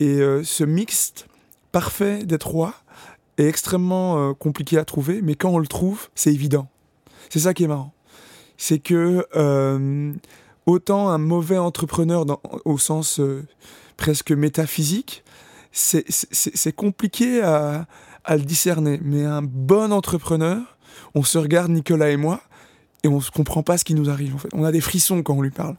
Et 0.00 0.18
euh, 0.20 0.42
ce 0.42 0.64
mixte 0.64 1.28
parfait 1.70 2.24
des 2.24 2.38
trois 2.38 2.74
est 3.38 3.46
extrêmement 3.46 4.34
compliqué 4.34 4.78
à 4.78 4.84
trouver, 4.84 5.22
mais 5.22 5.36
quand 5.36 5.50
on 5.50 5.58
le 5.58 5.68
trouve, 5.68 6.08
c'est 6.16 6.34
évident. 6.34 6.68
C'est 7.28 7.38
ça 7.38 7.54
qui 7.54 7.62
est 7.62 7.68
marrant. 7.68 7.92
C'est 8.62 8.78
que 8.78 9.26
euh, 9.36 10.12
autant 10.66 11.08
un 11.08 11.16
mauvais 11.16 11.56
entrepreneur 11.56 12.26
au 12.66 12.76
sens 12.76 13.18
euh, 13.18 13.42
presque 13.96 14.32
métaphysique, 14.32 15.24
c'est 15.72 16.76
compliqué 16.76 17.40
à, 17.42 17.86
le 18.28 18.42
discerner. 18.42 19.00
Mais 19.02 19.24
un 19.24 19.40
bon 19.40 19.94
entrepreneur, 19.94 20.58
on 21.14 21.22
se 21.22 21.38
regarde, 21.38 21.70
Nicolas 21.70 22.10
et 22.10 22.18
moi, 22.18 22.42
et 23.02 23.08
on 23.08 23.16
ne 23.16 23.30
comprend 23.34 23.62
pas 23.62 23.78
ce 23.78 23.84
qui 23.84 23.94
nous 23.94 24.10
arrive. 24.10 24.34
En 24.34 24.38
fait. 24.38 24.50
On 24.52 24.64
a 24.64 24.72
des 24.72 24.82
frissons 24.82 25.22
quand 25.22 25.36
on 25.36 25.40
lui 25.40 25.50
parle. 25.50 25.76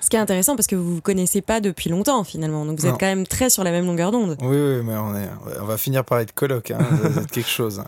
Ce 0.00 0.10
qui 0.10 0.16
est 0.16 0.20
intéressant 0.20 0.56
parce 0.56 0.66
que 0.66 0.74
vous 0.74 0.96
vous 0.96 1.00
connaissez 1.00 1.42
pas 1.42 1.60
depuis 1.60 1.90
longtemps 1.90 2.24
finalement, 2.24 2.66
donc 2.66 2.80
vous 2.80 2.86
êtes 2.86 2.98
quand 2.98 3.06
même 3.06 3.26
très 3.26 3.50
sur 3.50 3.62
la 3.62 3.70
même 3.70 3.86
longueur 3.86 4.10
d'onde. 4.10 4.36
Oui, 4.40 4.56
oui, 4.56 4.82
mais 4.84 4.96
on, 4.96 5.14
est, 5.14 5.28
on 5.60 5.64
va 5.64 5.76
finir 5.76 6.04
par 6.04 6.18
être 6.18 6.34
coloc, 6.34 6.72
hein, 6.72 6.78
quelque 7.30 7.48
chose. 7.48 7.84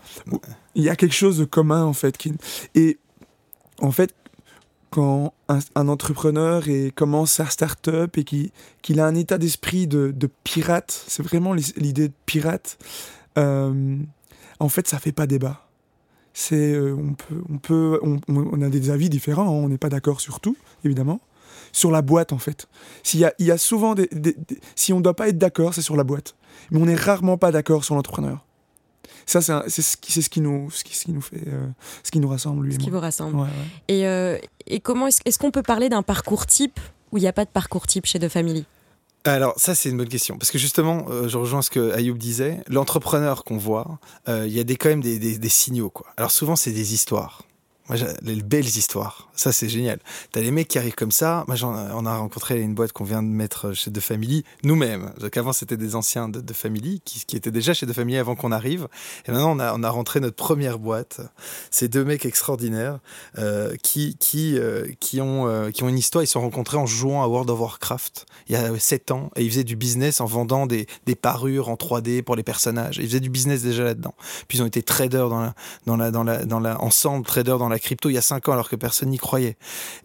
Il 0.75 0.83
y 0.83 0.89
a 0.89 0.95
quelque 0.95 1.15
chose 1.15 1.37
de 1.37 1.45
commun 1.45 1.83
en 1.83 1.93
fait. 1.93 2.17
Qui... 2.17 2.33
Et 2.73 2.99
en 3.81 3.91
fait, 3.91 4.13
quand 4.89 5.33
un, 5.47 5.87
entrepreneur 5.87 6.67
et 6.67 6.91
commence 6.91 7.33
sa 7.33 7.45
start-up 7.45 8.17
et 8.17 8.23
qu'il 8.23 8.99
a 8.99 9.05
un 9.05 9.15
état 9.15 9.37
d'esprit 9.37 9.87
de, 9.87 10.13
pirate, 10.43 11.03
c'est 11.07 11.23
vraiment 11.23 11.53
l'idée 11.53 12.07
de 12.07 12.13
pirate, 12.25 12.77
euh, 13.37 13.97
en 14.59 14.69
fait, 14.69 14.87
ça 14.87 14.99
fait 14.99 15.11
pas 15.11 15.27
débat. 15.27 15.69
Euh, 16.51 16.95
on 16.97 17.13
peut, 17.13 17.41
on 17.49 17.57
peut, 17.57 17.99
on, 18.27 18.61
a 18.61 18.69
des 18.69 18.89
avis 18.89 19.09
différents, 19.09 19.43
hein, 19.43 19.63
on 19.63 19.69
n'est 19.69 19.77
pas 19.77 19.89
d'accord 19.89 20.21
sur 20.21 20.39
tout, 20.39 20.57
évidemment. 20.83 21.19
Sur 21.71 21.91
la 21.91 22.01
boîte, 22.01 22.33
en 22.33 22.37
fait. 22.37 22.67
S'il 23.03 23.19
y 23.19 23.25
a, 23.25 23.33
il 23.37 23.45
y 23.45 23.51
a 23.51 23.57
souvent 23.57 23.93
si 24.75 24.93
on 24.93 25.01
doit 25.01 25.15
pas 25.15 25.27
être 25.27 25.37
d'accord, 25.37 25.73
c'est 25.73 25.81
sur 25.81 25.95
la 25.95 26.03
boîte. 26.03 26.35
Mais 26.71 26.79
on 26.79 26.85
n'est 26.85 26.95
rarement 26.95 27.37
pas 27.37 27.51
d'accord 27.51 27.83
sur 27.83 27.95
l'entrepreneur. 27.95 28.45
Ça, 29.29 29.41
c'est 29.67 29.81
ce, 29.83 29.95
qui, 29.95 30.11
ce, 30.11 30.27
qui 30.27 30.41
nous, 30.41 30.71
ce, 30.71 30.83
qui, 30.83 30.95
ce 30.95 31.05
qui 31.05 31.11
nous 31.11 31.21
fait, 31.21 31.43
euh, 31.47 31.67
ce 32.03 32.09
qui 32.09 32.19
nous 32.19 32.29
rassemble, 32.29 32.65
lui. 32.65 32.73
Ce 32.73 32.79
et 32.79 32.81
qui 32.81 32.89
vous 32.89 32.99
rassemble. 32.99 33.47
Et, 33.87 34.07
euh, 34.07 34.39
et 34.65 34.79
comment 34.79 35.05
est-ce 35.05 35.37
qu'on 35.37 35.51
peut 35.51 35.61
parler 35.61 35.87
d'un 35.87 36.01
parcours 36.01 36.47
type 36.47 36.79
où 37.11 37.19
il 37.19 37.21
n'y 37.21 37.27
a 37.27 37.33
pas 37.33 37.45
de 37.45 37.49
parcours 37.51 37.85
type 37.85 38.07
chez 38.07 38.17
The 38.17 38.27
Family? 38.27 38.65
Alors 39.25 39.53
ça 39.57 39.75
c'est 39.75 39.89
une 39.89 39.97
bonne 39.97 40.07
question. 40.07 40.37
Parce 40.37 40.49
que 40.49 40.57
justement 40.57 41.05
euh, 41.09 41.27
je 41.27 41.37
rejoins 41.37 41.61
ce 41.61 41.69
que 41.69 41.93
Ayoub 41.93 42.17
disait. 42.17 42.63
L'entrepreneur 42.67 43.43
qu'on 43.43 43.57
voit 43.57 43.99
il 44.27 44.47
y 44.47 44.59
a 44.59 44.63
des, 44.63 44.77
quand 44.77 44.89
même 44.89 45.01
des, 45.01 45.19
des, 45.19 45.37
des 45.37 45.49
signaux 45.49 45.89
quoi. 45.91 46.07
Alors 46.17 46.31
souvent 46.31 46.55
c'est 46.55 46.71
des 46.71 46.93
histoires 46.93 47.43
les 48.21 48.35
belles 48.41 48.65
histoires. 48.65 49.29
Ça, 49.35 49.51
c'est 49.51 49.69
génial. 49.69 49.99
T'as 50.31 50.41
les 50.41 50.51
mecs 50.51 50.67
qui 50.67 50.77
arrivent 50.77 50.95
comme 50.95 51.11
ça. 51.11 51.45
Moi, 51.47 51.55
on 51.63 52.05
a 52.05 52.17
rencontré 52.17 52.61
une 52.61 52.75
boîte 52.75 52.91
qu'on 52.91 53.03
vient 53.03 53.23
de 53.23 53.27
mettre 53.27 53.73
chez 53.73 53.89
De 53.89 53.99
Family, 53.99 54.43
nous-mêmes. 54.63 55.13
Donc, 55.19 55.37
avant, 55.37 55.53
c'était 55.53 55.77
des 55.77 55.95
anciens 55.95 56.29
de 56.29 56.41
De 56.41 56.53
Family 56.53 57.01
qui, 57.05 57.35
étaient 57.35 57.51
déjà 57.51 57.73
chez 57.73 57.85
De 57.85 57.93
Family 57.93 58.17
avant 58.17 58.35
qu'on 58.35 58.51
arrive. 58.51 58.87
Et 59.27 59.31
maintenant, 59.31 59.55
on 59.55 59.59
a, 59.59 59.73
on 59.73 59.83
a 59.83 59.89
rentré 59.89 60.19
notre 60.19 60.35
première 60.35 60.77
boîte. 60.77 61.21
Ces 61.71 61.87
deux 61.87 62.03
mecs 62.03 62.25
extraordinaires 62.25 62.99
euh, 63.37 63.75
qui, 63.81 64.17
qui, 64.19 64.57
euh, 64.57 64.87
qui, 64.99 65.21
ont, 65.21 65.47
euh, 65.47 65.71
qui 65.71 65.83
ont 65.83 65.89
une 65.89 65.97
histoire. 65.97 66.23
Ils 66.23 66.27
se 66.27 66.33
sont 66.33 66.41
rencontrés 66.41 66.77
en 66.77 66.85
jouant 66.85 67.23
à 67.23 67.27
World 67.27 67.49
of 67.49 67.59
Warcraft 67.59 68.25
il 68.49 68.53
y 68.53 68.55
a 68.55 68.77
7 68.77 69.11
ans. 69.11 69.31
Et 69.35 69.43
ils 69.43 69.49
faisaient 69.49 69.63
du 69.63 69.75
business 69.75 70.21
en 70.21 70.25
vendant 70.25 70.67
des, 70.67 70.85
des 71.05 71.15
parures 71.15 71.69
en 71.69 71.75
3D 71.75 72.21
pour 72.21 72.35
les 72.35 72.43
personnages. 72.43 72.97
Ils 72.97 73.07
faisaient 73.07 73.19
du 73.19 73.29
business 73.29 73.63
déjà 73.63 73.83
là-dedans. 73.83 74.13
Puis, 74.47 74.59
ils 74.59 74.61
ont 74.61 74.67
été 74.67 74.83
traders 74.83 75.29
dans 75.29 75.41
la, 75.41 75.55
dans 75.85 75.95
la, 75.95 76.11
dans 76.11 76.23
la, 76.23 76.45
dans 76.45 76.59
la, 76.59 76.81
ensemble, 76.81 77.25
traders 77.25 77.57
dans 77.57 77.69
la 77.69 77.78
crypto 77.79 78.09
il 78.09 78.13
y 78.13 78.17
a 78.17 78.21
5 78.21 78.49
ans 78.49 78.53
alors 78.53 78.69
que 78.69 78.75
personne 78.75 79.09
n'y 79.09 79.17
croyait. 79.17 79.57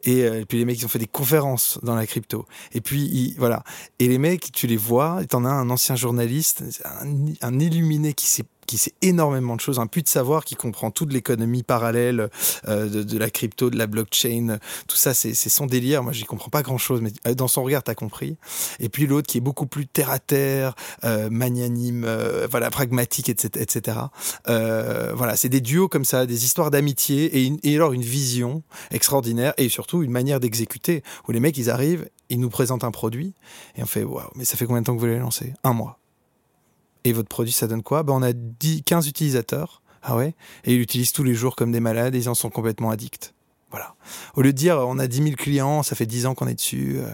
Et, 0.04 0.44
puis 0.48 0.58
les 0.58 0.64
mecs 0.64 0.80
ils 0.80 0.84
ont 0.84 0.88
fait 0.88 0.98
des 0.98 1.06
conférences 1.06 1.78
dans 1.82 1.94
la 1.94 2.06
crypto. 2.06 2.46
Et 2.72 2.80
puis 2.80 3.34
voilà. 3.38 3.62
Et 3.98 4.08
les 4.08 4.18
mecs, 4.18 4.52
tu 4.52 4.66
les 4.66 4.76
vois, 4.76 5.20
t'en 5.28 5.44
as 5.44 5.50
un 5.50 5.70
ancien 5.70 5.96
journaliste, 5.96 6.64
un, 6.84 7.32
un 7.40 7.58
illuminé 7.58 8.14
qui 8.14 8.26
s'est 8.26 8.44
qui 8.74 8.78
sait 8.78 8.94
énormément 9.02 9.54
de 9.54 9.60
choses, 9.60 9.78
un 9.78 9.86
puits 9.86 10.02
de 10.02 10.08
savoir 10.08 10.44
qui 10.44 10.56
comprend 10.56 10.90
toute 10.90 11.12
l'économie 11.12 11.62
parallèle 11.62 12.28
euh, 12.66 13.04
de, 13.04 13.18
la 13.18 13.30
crypto, 13.30 13.70
de 13.70 13.78
la 13.78 13.86
blockchain, 13.86 14.58
tout 14.88 14.96
ça, 14.96 15.14
c'est 15.14 15.34
son 15.34 15.66
délire. 15.66 16.02
Moi, 16.02 16.12
j'y 16.12 16.24
comprends 16.24 16.50
pas 16.50 16.62
grand 16.62 16.76
chose, 16.76 17.00
mais 17.00 17.12
euh, 17.28 17.34
dans 17.34 17.46
son 17.46 17.62
regard, 17.62 17.84
t'as 17.84 17.94
compris. 17.94 18.36
Et 18.80 18.88
puis 18.88 19.06
l'autre 19.06 19.28
qui 19.28 19.38
est 19.38 19.40
beaucoup 19.40 19.66
plus 19.66 19.86
terre 19.86 20.10
à 20.10 20.18
terre, 20.18 20.74
euh, 21.04 21.30
magnanime, 21.30 22.04
voilà, 22.50 22.68
pragmatique, 22.68 23.28
etc., 23.28 23.62
etc. 23.62 23.98
voilà, 24.44 25.36
c'est 25.36 25.48
des 25.48 25.60
duos 25.60 25.86
comme 25.86 26.04
ça, 26.04 26.26
des 26.26 26.44
histoires 26.44 26.72
d'amitié 26.72 27.44
et, 27.44 27.52
et 27.62 27.76
alors 27.76 27.92
une 27.92 28.02
vision 28.02 28.64
extraordinaire 28.90 29.54
et 29.56 29.68
surtout 29.68 30.02
une 30.02 30.10
manière 30.10 30.40
d'exécuter 30.40 31.04
où 31.28 31.32
les 31.32 31.38
mecs 31.38 31.56
ils 31.58 31.70
arrivent, 31.70 32.08
ils 32.28 32.40
nous 32.40 32.50
présentent 32.50 32.82
un 32.82 32.90
produit 32.90 33.34
et 33.76 33.84
on 33.84 33.86
fait 33.86 34.02
waouh, 34.02 34.30
mais 34.34 34.44
ça 34.44 34.56
fait 34.56 34.66
combien 34.66 34.80
de 34.80 34.86
temps 34.86 34.96
que 34.96 35.00
vous 35.00 35.06
l'avez 35.06 35.20
lancé? 35.20 35.54
Un 35.62 35.74
mois. 35.74 36.00
Et 37.04 37.12
votre 37.12 37.28
produit, 37.28 37.52
ça 37.52 37.66
donne 37.66 37.82
quoi? 37.82 38.02
Ben, 38.02 38.14
On 38.14 38.22
a 38.22 38.32
10, 38.32 38.82
15 38.82 39.06
utilisateurs. 39.08 39.82
Ah 40.02 40.16
ouais? 40.16 40.34
Et 40.64 40.74
ils 40.74 40.78
l'utilisent 40.78 41.12
tous 41.12 41.24
les 41.24 41.34
jours 41.34 41.56
comme 41.56 41.72
des 41.72 41.80
malades 41.80 42.14
et 42.14 42.18
ils 42.18 42.28
en 42.28 42.34
sont 42.34 42.50
complètement 42.50 42.90
addicts. 42.90 43.34
Voilà. 43.70 43.96
Au 44.36 44.42
lieu 44.42 44.52
de 44.52 44.56
dire 44.56 44.76
on 44.86 45.00
a 45.00 45.08
10 45.08 45.22
000 45.24 45.30
clients, 45.34 45.82
ça 45.82 45.96
fait 45.96 46.06
10 46.06 46.26
ans 46.26 46.34
qu'on 46.36 46.46
est 46.46 46.54
dessus, 46.54 46.98
euh, 46.98 47.08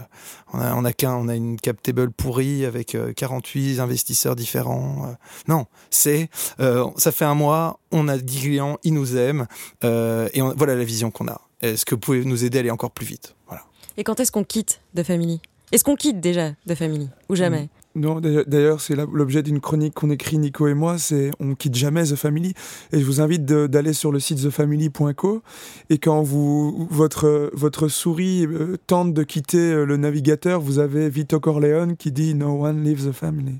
on 0.53 0.59
a, 0.59 0.75
on 0.75 0.85
a, 0.85 0.93
qu'un, 0.93 1.15
on 1.15 1.27
a 1.27 1.33
une 1.33 1.59
cap 1.59 1.81
table 1.81 2.11
pourrie 2.11 2.65
avec 2.65 2.95
48 3.15 3.79
euh, 3.79 3.83
investisseurs 3.83 4.35
différents. 4.35 5.07
Euh. 5.07 5.13
non, 5.47 5.65
c'est 5.89 6.29
ça 6.59 7.11
fait 7.11 7.25
un 7.25 7.33
mois, 7.33 7.79
on 7.91 8.07
a 8.07 8.17
10 8.19 8.41
clients, 8.41 8.77
ils 8.83 8.93
nous 8.93 9.17
aiment 9.17 9.47
et 9.81 10.41
voilà 10.55 10.75
la 10.75 10.83
vision 10.83 11.09
qu'on 11.09 11.29
a. 11.29 11.41
Est-ce 11.61 11.83
que 11.83 11.95
vous 11.95 12.01
pouvez 12.01 12.25
nous 12.25 12.45
aider 12.45 12.59
à 12.59 12.61
aller 12.61 12.71
encore 12.71 12.91
plus 12.91 13.07
vite? 13.07 13.35
Voilà. 13.47 13.63
Et 13.97 14.03
quand 14.03 14.19
est-ce 14.19 14.31
qu'on 14.31 14.43
quitte 14.43 14.81
de 14.93 15.01
Family? 15.01 15.41
Est-ce 15.71 15.83
qu'on 15.83 15.95
quitte 15.95 16.19
déjà 16.19 16.51
de 16.67 16.75
Family? 16.75 17.09
Ou 17.29 17.35
jamais? 17.35 17.69
Non, 17.93 18.21
d'ailleurs, 18.21 18.79
c'est 18.79 18.95
l'objet 18.95 19.43
d'une 19.43 19.59
chronique 19.59 19.93
qu'on 19.95 20.11
écrit 20.11 20.37
Nico 20.37 20.65
et 20.67 20.73
moi, 20.73 20.97
c'est 20.97 21.31
on 21.41 21.55
quitte 21.55 21.75
jamais 21.75 22.03
The 22.03 22.15
Family. 22.15 22.53
Et 22.93 22.99
je 22.99 23.05
vous 23.05 23.19
invite 23.19 23.43
d'aller 23.43 23.91
sur 23.91 24.13
le 24.13 24.19
site 24.19 24.41
thefamily.co 24.41 25.41
et 25.89 25.97
quand 25.97 26.21
vous 26.21 26.87
votre 26.89 27.51
votre 27.53 27.89
souris 27.89 28.45
euh, 28.45 28.77
tente 28.87 29.13
de 29.13 29.23
quitter 29.23 29.73
euh, 29.73 29.85
le 29.85 29.97
navigateur, 29.97 30.61
vous 30.61 30.79
avez 30.79 31.09
Vito 31.09 31.41
Corleone 31.41 31.97
qui 31.97 32.13
dit 32.13 32.33
No 32.33 32.65
one 32.65 32.81
leaves 32.81 33.09
the 33.09 33.11
family. 33.11 33.59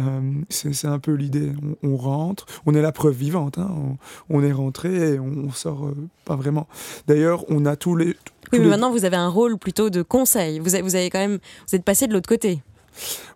Euh, 0.00 0.20
c'est 0.48 0.88
un 0.88 0.98
peu 0.98 1.12
l'idée. 1.12 1.52
On, 1.84 1.96
rentre, 1.96 2.46
on 2.66 2.74
est 2.74 2.82
la 2.82 2.90
preuve 2.90 3.14
vivante. 3.14 3.58
Hein. 3.58 3.70
On, 4.30 4.42
est 4.42 4.52
rentré 4.52 5.14
et 5.14 5.20
on, 5.20 5.52
sort 5.52 5.92
pas 6.24 6.34
vraiment. 6.34 6.66
D'ailleurs, 7.06 7.44
on 7.48 7.66
a 7.66 7.76
tous 7.76 7.94
les. 7.94 8.16
oui, 8.52 8.58
mais 8.58 8.66
maintenant 8.66 8.90
vous 8.90 9.04
avez 9.04 9.16
un 9.16 9.28
rôle 9.28 9.58
plutôt 9.58 9.90
de 9.90 10.02
conseil. 10.02 10.58
Vous 10.58 10.74
avez, 10.74 10.82
vous 10.82 10.96
avez 10.96 11.10
quand 11.10 11.18
même, 11.18 11.38
vous 11.68 11.76
êtes 11.76 11.84
passé 11.84 12.08
de 12.08 12.14
l'autre 12.14 12.28
côté 12.28 12.62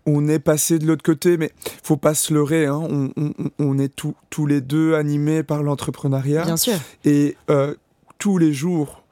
on 0.06 0.28
est 0.28 0.38
passé 0.38 0.78
de 0.78 0.86
l'autre 0.86 1.02
côté, 1.02 1.36
mais 1.36 1.50
faut 1.82 1.96
pas 1.96 2.14
se 2.14 2.32
leurrer. 2.32 2.66
Hein. 2.66 3.10
On, 3.58 3.78
est 3.78 3.92
tous 3.94 4.46
les 4.46 4.60
deux 4.60 4.94
animés 4.94 5.42
par 5.42 5.62
l'entrepreneuriat. 5.62 6.44
Bien 6.44 6.56
sûr. 6.56 6.78
Et 7.04 7.36
euh, 7.50 7.74
tous 8.18 8.38
les 8.38 8.52
jours, 8.52 9.04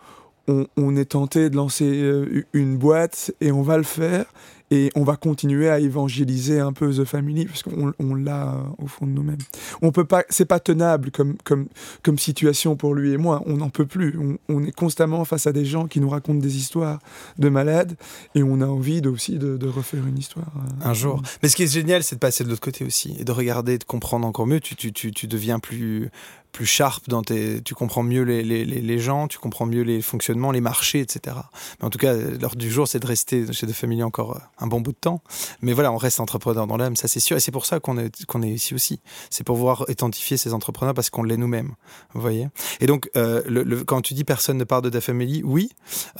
on, 0.49 0.97
est 0.97 1.11
tenté 1.13 1.51
de 1.51 1.57
lancer 1.57 1.89
euh, 1.89 2.45
une 2.53 2.77
boîte 2.77 3.33
et 3.41 3.53
on 3.53 3.63
va 3.63 3.77
le 3.77 3.85
faire. 3.85 4.27
Et 4.73 4.91
on 4.95 5.05
va 5.05 5.17
continuer 5.17 5.69
à 5.69 5.81
évangéliser 5.81 6.59
un 6.59 6.73
peu 6.73 6.91
The 6.95 7.05
Family 7.05 7.45
parce 7.45 7.62
qu'on 7.62 7.93
on, 7.99 8.14
l'a 8.14 8.55
euh, 8.55 8.62
au 8.79 8.87
fond 8.87 9.07
de 9.07 9.11
nous-mêmes. 9.11 9.37
On 9.83 9.93
peut 9.93 10.07
pas, 10.07 10.25
c'est 10.31 10.47
pas 10.47 10.61
tenable 10.61 11.11
comme, 11.11 11.37
comme, 11.45 11.67
comme 12.02 12.19
situation 12.19 12.75
pour 12.75 12.95
lui 12.95 13.12
et 13.12 13.19
moi. 13.19 13.43
On 13.45 13.59
n'en 13.59 13.69
peut 13.69 13.85
plus. 13.85 14.19
On, 14.49 14.64
est 14.64 14.73
constamment 14.73 15.26
face 15.26 15.47
à 15.47 15.52
des 15.52 15.67
gens 15.67 15.87
qui 15.88 16.00
nous 16.00 16.09
racontent 16.09 16.38
des 16.38 16.57
histoires 16.57 17.00
de 17.38 17.50
malades 17.50 17.97
et 18.35 18.43
on 18.43 18.62
a 18.62 18.67
envie 18.67 19.07
aussi 19.07 19.37
de, 19.37 19.59
de, 19.59 19.69
refaire 19.69 20.07
une 20.07 20.17
histoire. 20.17 20.50
Euh, 20.57 20.88
un 20.88 20.95
jour. 20.95 21.21
Mais 21.43 21.50
ce 21.50 21.57
qui 21.57 21.64
est 21.64 21.73
génial, 21.73 22.02
c'est 22.02 22.14
de 22.14 22.21
passer 22.21 22.43
de 22.43 22.49
l'autre 22.49 22.62
côté 22.62 22.87
aussi 22.87 23.14
et 23.19 23.25
de 23.25 23.33
regarder, 23.33 23.76
de 23.76 23.85
comprendre 23.85 24.26
encore 24.26 24.47
mieux. 24.47 24.61
Tu, 24.61 24.75
tu, 24.75 24.91
tu, 24.91 25.11
tu 25.11 25.26
deviens 25.26 25.59
plus 25.59 26.11
plus 26.53 26.67
sharp 26.67 27.09
dans 27.09 27.23
tes, 27.23 27.63
tu 27.63 27.75
comprends 27.75 28.03
mieux 28.03 28.23
les, 28.23 28.43
les, 28.43 28.65
les, 28.65 28.99
gens, 28.99 29.27
tu 29.27 29.39
comprends 29.39 29.67
mieux 29.67 29.83
les 29.83 30.03
fonctionnements, 30.03 30.53
les 30.53 30.61
marchés, 30.61 31.01
etc. 31.01 31.37
Mais 31.81 31.87
en 31.87 31.91
tout 31.91 31.99
cas, 31.99 32.15
l'heure 32.15 32.57
du 32.57 32.71
jour, 32.71 32.87
c'est 32.87 33.01
de 33.01 33.07
rester 33.07 33.51
chez 33.53 33.67
De 33.67 33.73
Family 33.73 34.03
encore 34.03 34.37
euh, 34.37 34.41
un 34.59 34.67
bon 34.67 34.81
bout 34.81 34.93
de 34.93 34.99
temps. 34.99 35.23
Mais 35.63 35.73
voilà, 35.73 35.91
on 35.91 35.97
reste 35.97 36.21
entrepreneur 36.21 36.67
dans 36.67 36.77
l'âme, 36.77 36.95
ça 36.95 37.09
c'est 37.09 37.21
sûr. 37.21 37.37
Et 37.37 37.41
c'est 37.41 37.53
pour 37.53 37.65
ça 37.65 37.81
qu'on 37.81 37.97
est, 37.99 38.27
qu'on 38.27 38.43
est 38.43 38.51
ici 38.51 38.75
aussi. 38.75 39.01
C'est 39.31 39.45
pour 39.45 39.57
pouvoir 39.57 39.87
identifier 39.89 40.37
ces 40.37 40.53
entrepreneurs 40.53 40.95
parce 40.95 41.09
qu'on 41.09 41.23
l'est 41.23 41.39
nous-mêmes. 41.39 41.75
Vous 42.13 42.21
voyez 42.21 42.49
Et 42.81 42.87
donc, 42.87 43.11
euh, 43.17 43.85
quand 43.87 44.03
tu 44.03 44.15
dis 44.15 44.25
personne 44.25 44.59
ne 44.59 44.65
part 44.65 44.83
de 44.83 44.91
ta 44.91 45.01
famille, 45.01 45.43
oui. 45.45 45.71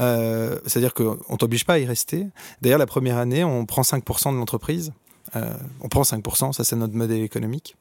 Euh, 0.01 0.59
C'est-à-dire 0.67 0.95
qu'on 0.95 1.37
t'oblige 1.37 1.67
pas 1.67 1.75
à 1.75 1.79
y 1.79 1.85
rester. 1.85 2.27
D'ailleurs, 2.63 2.79
la 2.79 2.87
première 2.87 3.19
année, 3.19 3.45
on 3.45 3.67
prend 3.67 3.83
5% 3.83 4.33
de 4.33 4.39
l'entreprise. 4.39 4.93
Euh, 5.35 5.55
on 5.81 5.89
prend 5.89 6.03
5%, 6.03 6.53
ça 6.53 6.65
c'est 6.65 6.77
notre 6.77 6.95
modèle 6.95 7.23
économique. 7.23 7.77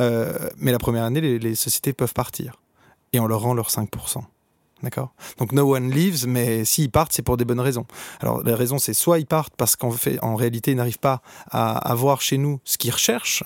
Euh, 0.00 0.48
mais 0.56 0.72
la 0.72 0.78
première 0.78 1.04
année, 1.04 1.38
les, 1.38 1.54
sociétés 1.54 1.92
peuvent 1.92 2.14
partir. 2.14 2.60
Et 3.12 3.20
on 3.20 3.26
leur 3.26 3.40
rend 3.40 3.54
leurs 3.54 3.70
5%. 3.70 4.24
D'accord 4.84 5.14
Donc 5.38 5.52
no 5.52 5.74
one 5.74 5.90
leaves, 5.90 6.26
mais 6.28 6.66
s'ils 6.66 6.90
partent, 6.90 7.12
c'est 7.14 7.22
pour 7.22 7.38
des 7.38 7.46
bonnes 7.46 7.60
raisons. 7.60 7.86
Alors 8.20 8.42
la 8.44 8.54
raison, 8.54 8.78
c'est 8.78 8.92
soit 8.92 9.18
ils 9.18 9.26
partent 9.26 9.54
parce 9.56 9.76
qu'en 9.76 9.90
fait, 9.90 10.18
en 10.22 10.36
réalité, 10.36 10.72
ils 10.72 10.76
n'arrivent 10.76 10.98
pas 10.98 11.22
à 11.50 11.76
avoir 11.90 12.20
chez 12.20 12.36
nous 12.36 12.60
ce 12.64 12.76
qu'ils 12.76 12.92
recherchent, 12.92 13.44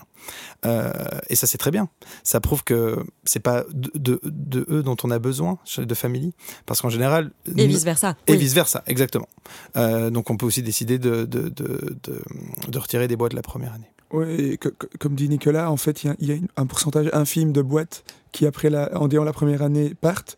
euh, 0.67 0.93
et 1.29 1.37
ça 1.37 1.47
c'est 1.47 1.59
très 1.59 1.71
bien. 1.71 1.89
Ça 2.25 2.41
prouve 2.41 2.65
que 2.65 3.05
c'est 3.25 3.39
pas 3.39 3.65
de, 3.73 4.21
eux 4.69 4.83
dont 4.83 4.97
on 5.05 5.13
a 5.13 5.21
besoin, 5.21 5.59
de 5.79 5.95
famille, 5.95 6.33
parce 6.67 6.81
qu'en 6.81 6.91
général. 6.91 7.31
Et 7.57 7.69
vice 7.69 7.85
versa. 7.85 8.17
Et 8.27 8.37
vice 8.37 8.55
versa, 8.55 8.83
exactement. 8.89 9.29
Euh, 9.77 10.11
donc 10.11 10.31
on 10.31 10.37
peut 10.37 10.47
aussi 10.47 10.63
décider 10.63 10.99
de, 10.99 11.25
de, 11.25 12.79
retirer 12.79 13.07
des 13.07 13.17
boîtes 13.17 13.33
la 13.33 13.43
première 13.43 13.75
année. 13.75 13.91
Oui, 14.11 14.59
comme 14.99 15.15
dit 15.15 15.29
Nicolas, 15.29 15.71
en 15.71 15.77
fait, 15.77 16.03
il 16.03 16.15
y, 16.21 16.33
a, 16.33 16.37
un 16.57 16.67
pourcentage 16.67 17.11
infime 17.13 17.53
de 17.53 17.63
boîtes 17.63 18.03
qui, 18.33 18.47
après 18.47 18.71
la, 18.71 18.97
en 18.99 19.09
déant 19.09 19.25
la 19.25 19.33
première 19.33 19.63
année, 19.63 19.95
partent. 20.01 20.37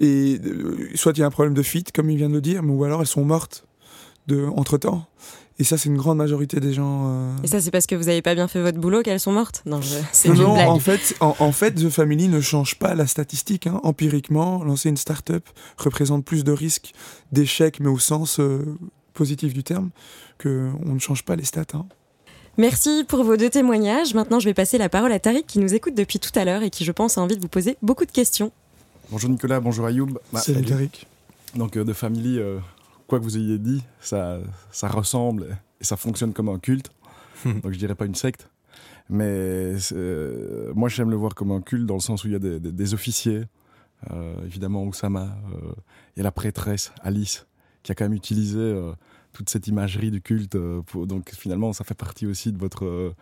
Et 0.00 0.40
euh, 0.44 0.88
soit 0.94 1.12
il 1.16 1.20
y 1.20 1.22
a 1.22 1.26
un 1.26 1.30
problème 1.30 1.54
de 1.54 1.62
fuite, 1.62 1.92
comme 1.92 2.10
il 2.10 2.16
vient 2.16 2.28
de 2.28 2.34
le 2.34 2.40
dire, 2.40 2.62
ou 2.64 2.84
alors 2.84 3.00
elles 3.00 3.06
sont 3.06 3.24
mortes 3.24 3.66
de, 4.26 4.46
entre 4.56 4.78
temps. 4.78 5.06
Et 5.58 5.64
ça, 5.64 5.76
c'est 5.76 5.88
une 5.88 5.98
grande 5.98 6.18
majorité 6.18 6.60
des 6.60 6.72
gens. 6.72 7.04
Euh, 7.06 7.36
Et 7.44 7.46
ça, 7.46 7.60
c'est 7.60 7.70
parce 7.70 7.86
que 7.86 7.94
vous 7.94 8.04
n'avez 8.04 8.22
pas 8.22 8.34
bien 8.34 8.48
fait 8.48 8.60
votre 8.60 8.78
boulot 8.78 9.02
qu'elles 9.02 9.20
sont 9.20 9.32
mortes? 9.32 9.62
Non, 9.66 9.80
c'est 10.12 10.28
une 10.28 10.34
blague. 10.34 10.68
En 10.68 10.78
fait, 10.78 11.14
en, 11.20 11.52
fait, 11.52 11.72
The 11.72 11.90
Family 11.90 12.28
ne 12.28 12.40
change 12.40 12.78
pas 12.78 12.94
la 12.94 13.06
statistique. 13.06 13.66
Hein. 13.66 13.78
Empiriquement, 13.82 14.64
lancer 14.64 14.88
une 14.88 14.96
start-up 14.96 15.46
représente 15.76 16.24
plus 16.24 16.42
de 16.42 16.52
risques 16.52 16.92
d'échec, 17.32 17.80
mais 17.80 17.88
au 17.88 17.98
sens 17.98 18.40
euh, 18.40 18.76
positif 19.12 19.52
du 19.52 19.62
terme, 19.62 19.90
qu'on 20.42 20.72
ne 20.84 20.98
change 20.98 21.22
pas 21.22 21.36
les 21.36 21.44
stats. 21.44 21.64
Hein. 21.74 21.86
Merci 22.58 23.04
pour 23.08 23.24
vos 23.24 23.38
deux 23.38 23.48
témoignages. 23.48 24.12
Maintenant, 24.12 24.38
je 24.38 24.44
vais 24.44 24.52
passer 24.52 24.76
la 24.76 24.90
parole 24.90 25.10
à 25.12 25.18
Tariq 25.18 25.46
qui 25.46 25.58
nous 25.58 25.72
écoute 25.72 25.94
depuis 25.94 26.18
tout 26.18 26.38
à 26.38 26.44
l'heure 26.44 26.62
et 26.62 26.68
qui, 26.68 26.84
je 26.84 26.92
pense, 26.92 27.16
a 27.16 27.22
envie 27.22 27.36
de 27.36 27.40
vous 27.40 27.48
poser 27.48 27.78
beaucoup 27.80 28.04
de 28.04 28.10
questions. 28.10 28.52
Bonjour 29.10 29.30
Nicolas, 29.30 29.58
bonjour 29.58 29.86
Ayoub. 29.86 30.18
Bah, 30.32 30.40
Salut 30.40 30.62
Tariq. 30.62 31.06
Donc, 31.54 31.78
euh, 31.78 31.84
de 31.84 31.94
famille, 31.94 32.38
euh, 32.38 32.58
quoi 33.06 33.18
que 33.18 33.24
vous 33.24 33.38
ayez 33.38 33.58
dit, 33.58 33.82
ça, 34.00 34.38
ça 34.70 34.88
ressemble 34.88 35.58
et 35.80 35.84
ça 35.84 35.96
fonctionne 35.96 36.34
comme 36.34 36.50
un 36.50 36.58
culte. 36.58 36.90
Donc, 37.46 37.72
je 37.72 37.78
dirais 37.78 37.94
pas 37.94 38.04
une 38.04 38.14
secte. 38.14 38.50
Mais 39.08 39.74
euh, 39.92 40.72
moi, 40.74 40.90
j'aime 40.90 41.10
le 41.10 41.16
voir 41.16 41.34
comme 41.34 41.52
un 41.52 41.62
culte 41.62 41.86
dans 41.86 41.94
le 41.94 42.00
sens 42.00 42.22
où 42.24 42.26
il 42.28 42.32
y 42.34 42.36
a 42.36 42.38
des, 42.38 42.94
officiers. 42.94 43.44
évidemment, 44.44 44.84
Oussama. 44.84 45.36
Il 46.14 46.18
y 46.18 46.20
a 46.20 46.24
la 46.24 46.32
prêtresse, 46.32 46.92
Alice, 47.02 47.46
qui 47.82 47.92
a 47.92 47.94
quand 47.94 48.04
même 48.04 48.14
utilisé 48.14 48.92
toute 49.32 49.50
cette 49.50 49.66
imagerie 49.66 50.10
du 50.10 50.20
culte. 50.20 50.54
Euh, 50.54 50.82
donc 50.94 51.30
finalement, 51.30 51.72
ça 51.72 51.84
fait 51.84 51.94
partie 51.94 52.26
aussi 52.26 52.52
de 52.52 52.58
votre 52.58 52.84
euh, 52.84 53.14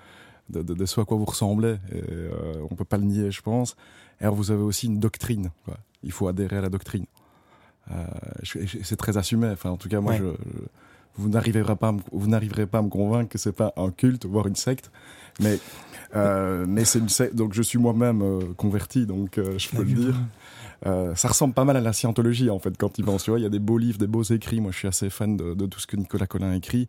de, 0.50 0.87
ce 0.87 1.00
à 1.00 1.05
quoi 1.05 1.17
vous 1.17 1.25
ressemblez. 1.25 1.76
Et, 1.93 2.02
euh, 2.02 2.33
on 2.71 2.75
peut 2.75 2.85
pas 2.85 2.99
le 2.99 3.05
nier, 3.05 3.31
je 3.31 3.40
pense. 3.40 3.76
Et 4.21 4.25
alors, 4.25 4.35
vous 4.35 4.50
avez 4.50 4.62
aussi 4.62 4.87
une 4.87 4.99
doctrine. 4.99 5.50
Il 6.02 6.12
faut 6.12 6.29
adhérer 6.29 6.57
à 6.57 6.61
la 6.61 6.69
doctrine. 6.69 7.07
c'est 8.43 8.97
très 8.97 9.17
assumé. 9.17 9.49
Enfin, 9.49 9.71
en 9.71 9.76
tout 9.76 9.88
cas, 9.88 10.00
moi, 10.00 10.17
je, 10.17 10.25
vous 11.17 11.29
n'arriverez 11.29 11.76
pas, 11.76 11.95
vous 12.12 12.29
n'arriverez 12.29 12.67
pas 12.67 12.79
à 12.79 12.83
me 12.83 12.88
convaincre 12.88 13.29
que 13.31 13.38
c'est 13.38 13.52
pas 13.52 13.73
un 13.76 13.90
culte, 13.90 14.26
voire 14.26 14.47
une 14.47 14.57
secte. 14.57 14.90
Mais 15.40 15.59
mais 16.67 16.85
c'est 16.85 16.99
une 16.99 17.09
secte. 17.09 17.37
Donc, 17.37 17.55
je 17.55 17.62
suis 17.62 17.79
moi-même 17.79 18.55
converti, 18.57 19.07
donc 19.07 19.37
je 19.37 19.71
peux 19.71 19.85
le 19.85 19.93
dire. 19.93 20.17
Euh, 20.87 21.15
ça 21.15 21.29
ressemble 21.29 21.53
pas 21.53 21.65
mal 21.65 21.77
à 21.77 21.81
la 21.81 21.93
scientologie 21.93 22.49
en 22.49 22.59
fait 22.59 22.77
quand 22.79 22.99
il 22.99 23.05
va 23.05 23.13
en 23.13 23.19
Il 23.37 23.43
y 23.43 23.47
a 23.47 23.51
des 23.51 23.59
beaux 23.59 23.79
livres, 23.79 23.99
des 23.99 24.07
beaux 24.07 24.23
écrits. 24.23 24.61
Moi, 24.61 24.73
je 24.73 24.79
suis 24.79 24.89
assez 24.89 25.11
fan 25.11 25.37
de, 25.37 25.67
tout 25.67 25.81
ce 25.81 25.87
que 25.87 25.97
Nicolas 25.97 26.27
Collin 26.27 26.53
écrit. 26.55 26.89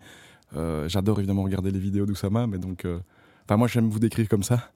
Euh, 0.56 0.88
j'adore 0.88 1.20
évidemment 1.20 1.44
regarder 1.44 1.72
les 1.72 1.80
vidéos 1.80 2.06
d'Oussama, 2.06 2.46
mais 2.46 2.58
donc, 2.58 2.84
euh, 2.84 3.00
enfin 3.46 3.56
moi 3.56 3.68
j'aime 3.68 3.90
vous 3.90 4.00
décrire 4.00 4.28
comme 4.28 4.44
ça. 4.44 4.70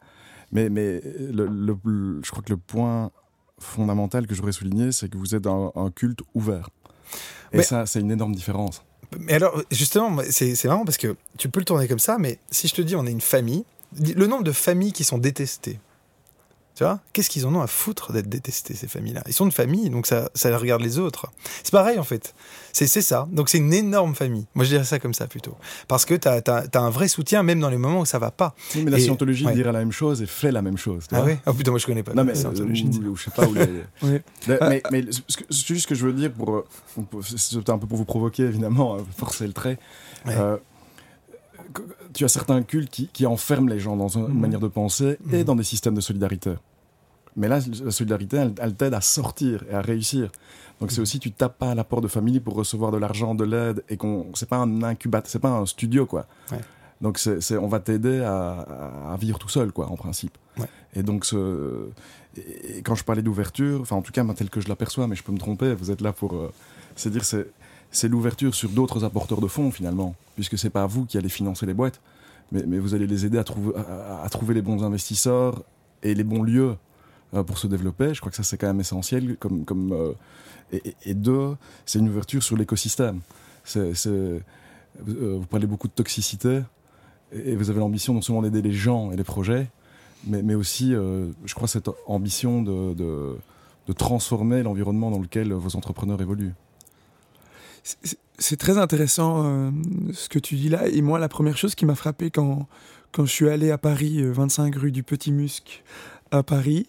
Mais, 0.52 0.70
mais 0.70 1.02
le, 1.32 1.78
je 2.24 2.32
crois 2.32 2.44
que 2.44 2.54
le 2.54 2.58
point 2.58 3.12
fondamental 3.60 4.28
que 4.28 4.36
j'aurais 4.36 4.52
souligné, 4.52 4.92
c'est 4.92 5.10
que 5.10 5.18
vous 5.18 5.36
êtes 5.36 5.48
un, 5.48 5.92
culte 5.94 6.20
ouvert. 6.34 6.70
Et 7.52 7.62
ça, 7.62 7.86
c'est 7.86 8.00
une 8.00 8.12
énorme 8.12 8.36
différence. 8.36 8.84
Mais 9.20 9.34
alors, 9.34 9.62
justement, 9.72 10.18
c'est 10.30 10.64
marrant 10.66 10.86
parce 10.86 10.98
que 10.98 11.16
tu 11.38 11.50
peux 11.50 11.60
le 11.60 11.66
tourner 11.66 11.88
comme 11.88 12.00
ça, 12.00 12.18
mais 12.18 12.40
si 12.52 12.68
je 12.68 12.76
te 12.76 12.82
dis 12.82 12.96
on 12.96 13.06
est 13.06 13.12
une 13.12 13.22
famille, 13.22 13.66
le 14.00 14.28
nombre 14.28 14.44
de 14.44 14.52
familles 14.52 14.94
qui 14.94 15.04
sont 15.04 15.18
détestées, 15.18 15.80
Tu 16.76 16.84
vois 16.84 17.00
Qu'est-ce 17.14 17.30
qu'ils 17.30 17.46
en 17.48 17.56
ont 17.56 17.62
à 17.62 17.68
foutre 17.68 18.12
d'être 18.12 18.28
détestés, 18.28 18.74
ces 18.74 18.88
familles-là? 18.88 19.24
Ils 19.28 19.34
sont 19.34 19.46
une 19.46 19.52
famille, 19.54 19.90
donc 19.90 20.08
ça, 20.08 20.30
ça 20.34 20.56
regarde 20.58 20.82
les 20.82 21.00
autres. 21.00 21.32
C'est 21.64 21.72
pareil, 21.72 21.98
en 21.98 22.04
fait. 22.04 22.36
C'est 22.74 22.88
ça. 22.88 23.28
Donc 23.32 23.48
c'est 23.48 23.60
une 23.60 23.74
énorme 23.74 24.14
famille. 24.14 24.46
Moi, 24.54 24.66
je 24.66 24.72
dirais 24.72 24.84
ça 24.84 25.00
comme 25.00 25.14
ça, 25.14 25.28
plutôt. 25.28 25.56
Parce 25.88 26.04
que 26.04 26.14
tu 26.16 26.28
as, 26.28 26.42
un 26.74 26.90
vrai 26.90 27.08
soutien, 27.08 27.44
même 27.44 27.62
dans 27.62 27.70
les 27.70 27.78
moments 27.78 28.02
où 28.02 28.06
ça 28.06 28.20
va 28.20 28.32
pas. 28.32 28.54
Oui, 28.76 28.84
mais 28.84 28.92
la 28.92 29.00
scientologie 29.00 29.46
dirait 29.54 29.72
la 29.72 29.80
même 29.80 29.94
chose 29.94 30.22
et 30.22 30.26
fait 30.26 30.52
la 30.52 30.62
même 30.62 30.78
chose. 30.78 31.06
Ah 31.14 31.24
oui 31.26 31.38
Oh 31.46 31.54
putain, 31.54 31.72
moi, 31.72 31.80
je 31.80 31.86
connais 31.86 32.04
pas. 32.04 32.14
Non, 32.14 32.26
mais 32.26 32.34
la 32.34 32.40
scientologie. 32.40 32.90
je 32.92 33.24
sais 33.24 33.32
pas 33.32 33.48
où 33.48 33.54
les... 33.54 33.66
Mais, 34.48 34.84
mais, 34.92 35.06
c'est 35.50 35.68
juste 35.68 35.88
que 35.88 35.96
je 35.96 36.06
veux 36.06 36.14
dire, 36.14 36.32
pour, 36.32 36.66
c'est 37.24 37.70
un 37.70 37.78
peu 37.78 37.88
pour 37.88 37.98
vous 37.98 38.06
provoquer, 38.06 38.44
évidemment, 38.44 38.96
hein, 38.96 39.06
forcer 39.18 39.48
le 39.48 39.54
trait. 39.54 39.78
Euh, 40.28 40.58
tu 42.14 42.26
as 42.26 42.28
certains 42.28 42.62
cultes 42.64 42.90
qui, 42.90 43.26
enferment 43.26 43.70
les 43.70 43.80
gens 43.80 43.96
dans 43.96 44.08
une 44.08 44.28
mhm. 44.28 44.40
manière 44.40 44.60
de 44.60 44.68
penser 44.68 45.18
et 45.32 45.38
mhm. 45.38 45.44
dans 45.44 45.56
des 45.56 45.64
systèmes 45.64 45.96
de 45.96 46.02
solidarité. 46.02 46.54
Mais 47.36 47.48
là, 47.48 47.60
la 47.84 47.92
solidarité, 47.92 48.38
elle, 48.60 48.76
t'aide 48.76 48.94
à 48.94 49.02
sortir 49.02 49.66
et 49.70 49.74
à 49.74 49.82
réussir. 49.82 50.32
Donc 50.80 50.92
c'est 50.92 50.98
mhm. 50.98 51.04
aussi, 51.04 51.20
tu 51.20 51.32
tapes 51.32 51.58
pas 51.58 51.72
à 51.72 51.76
la 51.76 51.84
porte 51.84 52.04
de 52.04 52.08
famille 52.08 52.40
pour 52.40 52.56
recevoir 52.56 52.92
de 52.92 52.98
l'argent, 52.98 53.36
de 53.36 53.44
l'aide, 53.44 53.84
et 53.90 53.98
qu'on, 53.98 54.28
c'est 54.34 54.48
pas 54.48 54.58
un 54.58 54.84
incubateur, 54.84 55.30
c'est 55.30 55.40
pas 55.40 55.50
un 55.50 55.66
studio, 55.66 56.06
quoi. 56.06 56.28
Donc 57.02 57.20
c'est, 57.20 57.58
on 57.58 57.68
va 57.68 57.80
t'aider 57.80 58.22
à, 58.22 59.16
vivre 59.20 59.38
tout 59.38 59.50
seul, 59.50 59.72
quoi, 59.72 59.88
en 59.88 59.98
principe. 59.98 60.38
Et 60.96 61.04
donc, 61.04 61.26
ce, 61.26 61.90
quand 62.84 62.96
je 62.96 63.04
parlais 63.04 63.22
d'ouverture, 63.22 63.82
enfin 63.82 63.96
en 63.96 64.02
tout 64.02 64.12
cas, 64.12 64.24
tel 64.36 64.50
que 64.50 64.62
je 64.62 64.70
l'aperçois, 64.70 65.08
mais 65.08 65.16
je 65.16 65.24
peux 65.24 65.32
me 65.32 65.38
tromper, 65.38 65.74
vous 65.74 65.92
êtes 65.92 66.02
là 66.02 66.14
pour... 66.14 66.36
Euh, 66.36 66.52
c'est 66.96 67.10
dire, 67.10 67.26
c'est 67.26 67.48
c'est 67.96 68.10
l'ouverture 68.10 68.54
sur 68.54 68.70
d'autres 68.70 69.06
apporteurs 69.06 69.40
de 69.40 69.48
fonds 69.48 69.72
finalement, 69.72 70.16
puisque 70.36 70.58
c'est 70.58 70.70
pas 70.70 70.86
vous 70.86 71.06
qui 71.06 71.18
allez 71.18 71.30
financer 71.30 71.66
les 71.66 71.74
boîtes, 71.74 72.02
mais, 72.52 72.78
vous 72.78 72.94
allez 72.94 73.08
les 73.08 73.26
aider 73.26 73.38
à, 73.40 73.44
trouver, 73.44 74.54
les 74.54 74.62
bons 74.62 74.84
investisseurs 74.84 75.64
et 76.04 76.14
les 76.14 76.24
bons 76.24 76.44
lieux 76.44 76.76
euh, 77.34 77.44
pour 77.44 77.58
se 77.58 77.68
développer. 77.68 78.14
Je 78.14 78.20
crois 78.20 78.30
que 78.30 78.36
ça 78.36 78.44
c'est 78.44 78.58
quand 78.58 78.68
même 78.68 78.82
essentiel. 78.82 79.38
Comme, 79.38 79.94
euh, 79.94 80.14
et, 81.06 81.14
deux, 81.14 81.56
c'est 81.86 82.00
une 82.00 82.10
ouverture 82.10 82.44
sur 82.44 82.58
l'écosystème. 82.58 83.22
Euh, 83.78 84.40
vous 84.98 85.46
parlez 85.50 85.66
beaucoup 85.66 85.88
de 85.88 85.94
toxicité 85.94 86.62
et, 87.32 87.56
vous 87.56 87.70
avez 87.70 87.80
l'ambition 87.80 88.14
non 88.14 88.22
seulement 88.22 88.42
d'aider 88.44 88.62
les 88.62 88.74
gens 88.74 89.12
et 89.12 89.16
les 89.16 89.24
projets, 89.24 89.68
mais, 90.28 90.56
aussi, 90.56 90.92
je 90.92 91.54
crois, 91.56 91.68
cette 91.68 91.90
ambition 92.08 92.62
de 92.62 93.38
transformer 93.96 94.64
l'environnement 94.64 95.12
dans 95.12 95.20
lequel 95.20 95.54
vos 95.54 95.76
entrepreneurs 95.78 96.22
évoluent. 96.22 96.54
C'est 98.38 98.58
très 98.58 98.78
intéressant 98.78 99.44
euh, 99.46 99.72
ce 100.14 100.28
que 100.28 100.40
tu 100.40 100.56
dis 100.56 100.70
là. 100.70 100.88
Et 100.88 101.02
moi, 101.02 101.20
la 101.20 101.30
première 101.30 101.58
chose 101.58 101.76
qui 101.76 101.86
m'a 101.86 101.96
frappé 101.96 102.32
quand, 102.32 102.68
quand 103.12 103.26
je 103.26 103.32
suis 103.32 103.48
allé 103.48 103.72
à 103.72 103.78
Paris, 103.78 104.22
25 104.24 104.76
euh, 104.76 104.80
rue 104.80 104.92
du 104.92 105.04
Petit 105.04 105.32
Musc 105.32 105.84
à 106.32 106.44
Paris, 106.44 106.88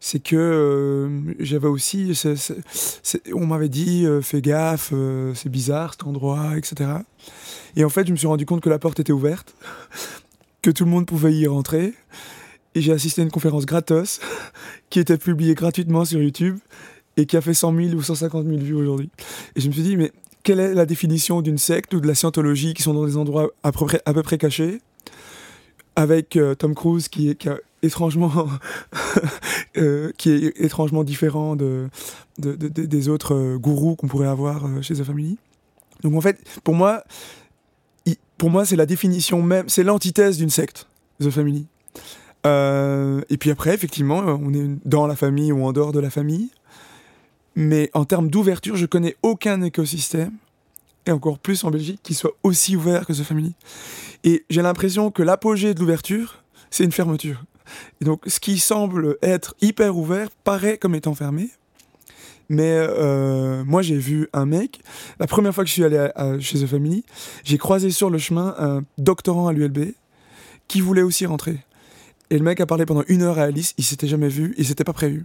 c'est 0.00 0.20
que 0.20 0.36
euh, 0.36 1.34
j'avais 1.40 1.68
aussi. 1.68 2.18
on 3.34 3.46
m'avait 3.46 3.68
dit 3.68 4.06
fais 4.22 4.40
gaffe, 4.40 4.94
c'est 5.34 5.50
bizarre 5.50 5.92
cet 5.92 6.04
endroit, 6.04 6.56
etc. 6.56 6.90
Et 7.76 7.84
en 7.84 7.90
fait, 7.90 8.06
je 8.06 8.12
me 8.12 8.16
suis 8.16 8.26
rendu 8.26 8.46
compte 8.46 8.62
que 8.62 8.70
la 8.70 8.78
porte 8.78 9.00
était 9.00 9.12
ouverte, 9.12 9.54
que 10.62 10.70
tout 10.70 10.84
le 10.84 10.90
monde 10.90 11.06
pouvait 11.06 11.34
y 11.34 11.46
rentrer. 11.46 11.94
Et 12.74 12.80
j'ai 12.80 12.92
assisté 12.92 13.20
à 13.20 13.24
une 13.24 13.30
conférence 13.30 13.66
gratos 13.66 14.20
qui 14.90 15.00
était 15.00 15.18
publiée 15.18 15.54
gratuitement 15.54 16.06
sur 16.06 16.22
YouTube 16.22 16.58
et 17.16 17.26
qui 17.26 17.36
a 17.36 17.40
fait 17.40 17.54
100 17.54 17.74
000 17.74 17.94
ou 17.94 18.02
150 18.02 18.46
000 18.46 18.58
vues 18.58 18.74
aujourd'hui. 18.74 19.10
Et 19.56 19.60
je 19.60 19.68
me 19.68 19.72
suis 19.72 19.82
dit, 19.82 19.96
mais 19.96 20.12
quelle 20.42 20.60
est 20.60 20.74
la 20.74 20.86
définition 20.86 21.40
d'une 21.40 21.58
secte 21.58 21.94
ou 21.94 22.00
de 22.00 22.06
la 22.06 22.14
scientologie 22.14 22.74
qui 22.74 22.82
sont 22.82 22.94
dans 22.94 23.06
des 23.06 23.16
endroits 23.16 23.50
à 23.62 23.72
peu 23.72 24.22
près, 24.22 24.38
cachés 24.38 24.80
avec 25.94 26.36
euh, 26.36 26.54
Tom 26.54 26.74
Cruise 26.74 27.08
qui 27.08 27.28
est, 27.28 27.48
étrangement 27.82 28.32
euh, 29.76 30.10
qui 30.16 30.30
est 30.30 30.60
étrangement 30.60 31.04
différent 31.04 31.54
de, 31.54 31.88
des 32.38 33.08
autres 33.08 33.34
euh, 33.34 33.58
gourous 33.58 33.96
qu'on 33.96 34.08
pourrait 34.08 34.28
avoir 34.28 34.66
chez 34.82 34.94
The 34.94 35.04
Family. 35.04 35.38
Donc 36.02 36.14
en 36.14 36.20
fait, 36.20 36.40
pour 36.64 36.74
moi, 36.74 37.04
pour 38.38 38.50
moi 38.50 38.64
c'est 38.64 38.76
la 38.76 38.86
définition 38.86 39.42
même, 39.42 39.68
c'est 39.68 39.84
l'antithèse 39.84 40.38
d'une 40.38 40.50
secte, 40.50 40.88
The 41.20 41.30
Family. 41.30 41.66
et 42.44 43.36
puis 43.38 43.50
après, 43.50 43.74
effectivement, 43.74 44.18
on 44.18 44.52
est 44.54 44.68
dans 44.84 45.06
la 45.06 45.14
famille 45.14 45.52
ou 45.52 45.64
en 45.64 45.72
dehors 45.72 45.92
de 45.92 46.00
la 46.00 46.10
famille. 46.10 46.50
Mais 47.54 47.90
en 47.94 48.04
termes 48.04 48.28
d'ouverture, 48.28 48.76
je 48.76 48.86
connais 48.86 49.16
aucun 49.22 49.60
écosystème, 49.62 50.32
et 51.06 51.10
encore 51.10 51.38
plus 51.38 51.64
en 51.64 51.70
Belgique, 51.70 52.00
qui 52.02 52.14
soit 52.14 52.32
aussi 52.42 52.76
ouvert 52.76 53.06
que 53.06 53.12
The 53.12 53.22
Family. 53.22 53.54
Et 54.24 54.44
j'ai 54.50 54.62
l'impression 54.62 55.10
que 55.10 55.22
l'apogée 55.22 55.74
de 55.74 55.80
l'ouverture, 55.80 56.42
c'est 56.70 56.84
une 56.84 56.92
fermeture. 56.92 57.44
Et 58.00 58.04
donc, 58.04 58.22
ce 58.26 58.40
qui 58.40 58.58
semble 58.58 59.16
être 59.22 59.54
hyper 59.60 59.96
ouvert 59.96 60.30
paraît 60.44 60.78
comme 60.78 60.94
étant 60.94 61.14
fermé. 61.14 61.50
Mais 62.48 62.70
euh, 62.70 63.64
moi, 63.64 63.82
j'ai 63.82 63.96
vu 63.96 64.28
un 64.32 64.46
mec, 64.46 64.80
la 65.18 65.26
première 65.26 65.54
fois 65.54 65.64
que 65.64 65.68
je 65.68 65.74
suis 65.74 65.84
allé 65.84 66.08
chez 66.40 66.58
The 66.58 66.66
Family, 66.66 67.04
j'ai 67.44 67.58
croisé 67.58 67.90
sur 67.90 68.10
le 68.10 68.18
chemin 68.18 68.54
un 68.58 68.82
doctorant 68.98 69.48
à 69.48 69.52
l'ULB 69.52 69.94
qui 70.68 70.80
voulait 70.80 71.02
aussi 71.02 71.26
rentrer. 71.26 71.58
Et 72.30 72.38
le 72.38 72.44
mec 72.44 72.60
a 72.60 72.66
parlé 72.66 72.86
pendant 72.86 73.04
une 73.08 73.22
heure 73.22 73.38
à 73.38 73.42
Alice, 73.42 73.74
il 73.78 73.84
s'était 73.84 74.06
jamais 74.06 74.28
vu, 74.28 74.54
il 74.56 74.66
s'était 74.66 74.84
pas 74.84 74.92
prévu. 74.92 75.24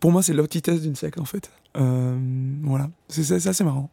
Pour 0.00 0.12
moi, 0.12 0.22
c'est 0.22 0.32
l'antithèse 0.32 0.82
d'une 0.82 0.96
secte, 0.96 1.18
en 1.18 1.24
fait. 1.24 1.50
Euh, 1.76 2.18
voilà, 2.62 2.90
c'est 3.08 3.46
assez 3.46 3.64
marrant. 3.64 3.90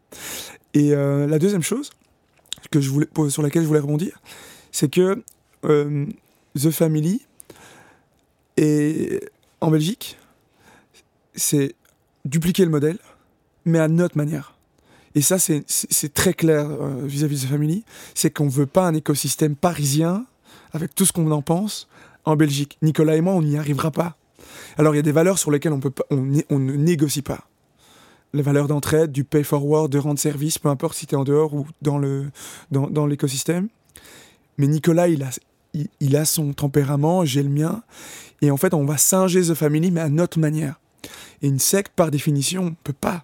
Et 0.74 0.94
euh, 0.94 1.28
la 1.28 1.40
deuxième 1.40 1.62
chose 1.62 1.92
que 2.72 2.82
je 2.82 2.90
voulais, 2.90 3.08
sur 3.30 3.42
laquelle 3.42 3.64
je 3.64 3.68
voulais 3.68 3.80
rebondir, 3.80 4.20
c'est 4.72 4.90
que 4.90 5.24
euh, 5.66 6.06
The 6.60 6.72
Family 6.72 7.26
est 8.58 9.30
en 9.62 9.72
Belgique, 9.72 10.18
c'est 11.36 11.76
dupliquer 12.24 12.66
le 12.66 12.72
modèle, 12.72 12.98
mais 13.66 13.80
à 13.80 13.88
notre 13.88 14.18
manière. 14.18 14.56
Et 15.14 15.22
ça, 15.22 15.38
c'est 15.40 16.14
très 16.14 16.34
clair 16.34 16.68
vis-à-vis 17.04 17.44
de 17.44 17.48
The 17.48 17.52
Family, 17.52 17.86
c'est 18.16 18.32
qu'on 18.32 18.46
ne 18.46 18.50
veut 18.50 18.66
pas 18.66 18.86
un 18.86 18.94
écosystème 18.94 19.56
parisien 19.56 20.26
avec 20.74 20.94
tout 20.94 21.06
ce 21.06 21.14
qu'on 21.14 21.32
en 21.32 21.42
pense 21.42 21.88
en 22.26 22.36
Belgique. 22.36 22.78
Nicolas 22.82 23.16
et 23.16 23.22
moi, 23.22 23.34
on 23.34 23.42
n'y 23.42 23.58
arrivera 23.58 23.92
pas. 23.92 24.18
Alors 24.78 24.94
il 24.94 24.98
y 24.98 25.00
a 25.00 25.04
des 25.04 25.12
valeurs 25.12 25.40
sur 25.40 25.52
lesquelles 25.52 25.74
on, 25.74 25.80
peut 25.80 25.92
on, 26.10 26.18
ne 26.60 26.74
négocie 26.74 27.22
pas. 27.22 27.48
Les 28.34 28.42
valeurs 28.42 28.68
d'entraide, 28.68 29.12
du 29.12 29.24
pay 29.24 29.44
forward, 29.44 29.90
de 29.90 29.98
rendre 29.98 30.20
service, 30.20 30.60
peu 30.60 30.70
importe 30.70 30.98
si 30.98 31.08
tu 31.08 31.16
es 31.16 31.18
en 31.18 31.24
dehors 31.24 31.54
ou 31.54 31.66
dans, 31.82 31.98
le, 31.98 32.32
dans, 32.72 33.06
l'écosystème. 33.06 33.70
Mais 34.58 34.68
Nicolas, 34.68 35.08
il 35.08 35.24
a, 35.24 35.30
il, 36.02 36.18
a 36.18 36.26
son 36.26 36.52
tempérament, 36.52 37.24
j'ai 37.24 37.44
le 37.44 37.50
mien. 37.50 37.84
Et 38.42 38.52
en 38.52 38.58
fait, 38.58 38.74
on 38.74 38.84
va 38.84 38.98
singer 38.98 39.42
The 39.42 39.54
Family, 39.54 39.92
mais 39.92 40.02
à 40.02 40.10
notre 40.10 40.40
manière. 40.40 40.80
Et 41.42 41.48
une 41.48 41.60
secte, 41.60 41.94
par 41.96 42.12
définition, 42.12 42.64
on 42.64 42.70
ne 42.72 42.76
peut 42.84 42.94
pas 42.94 43.24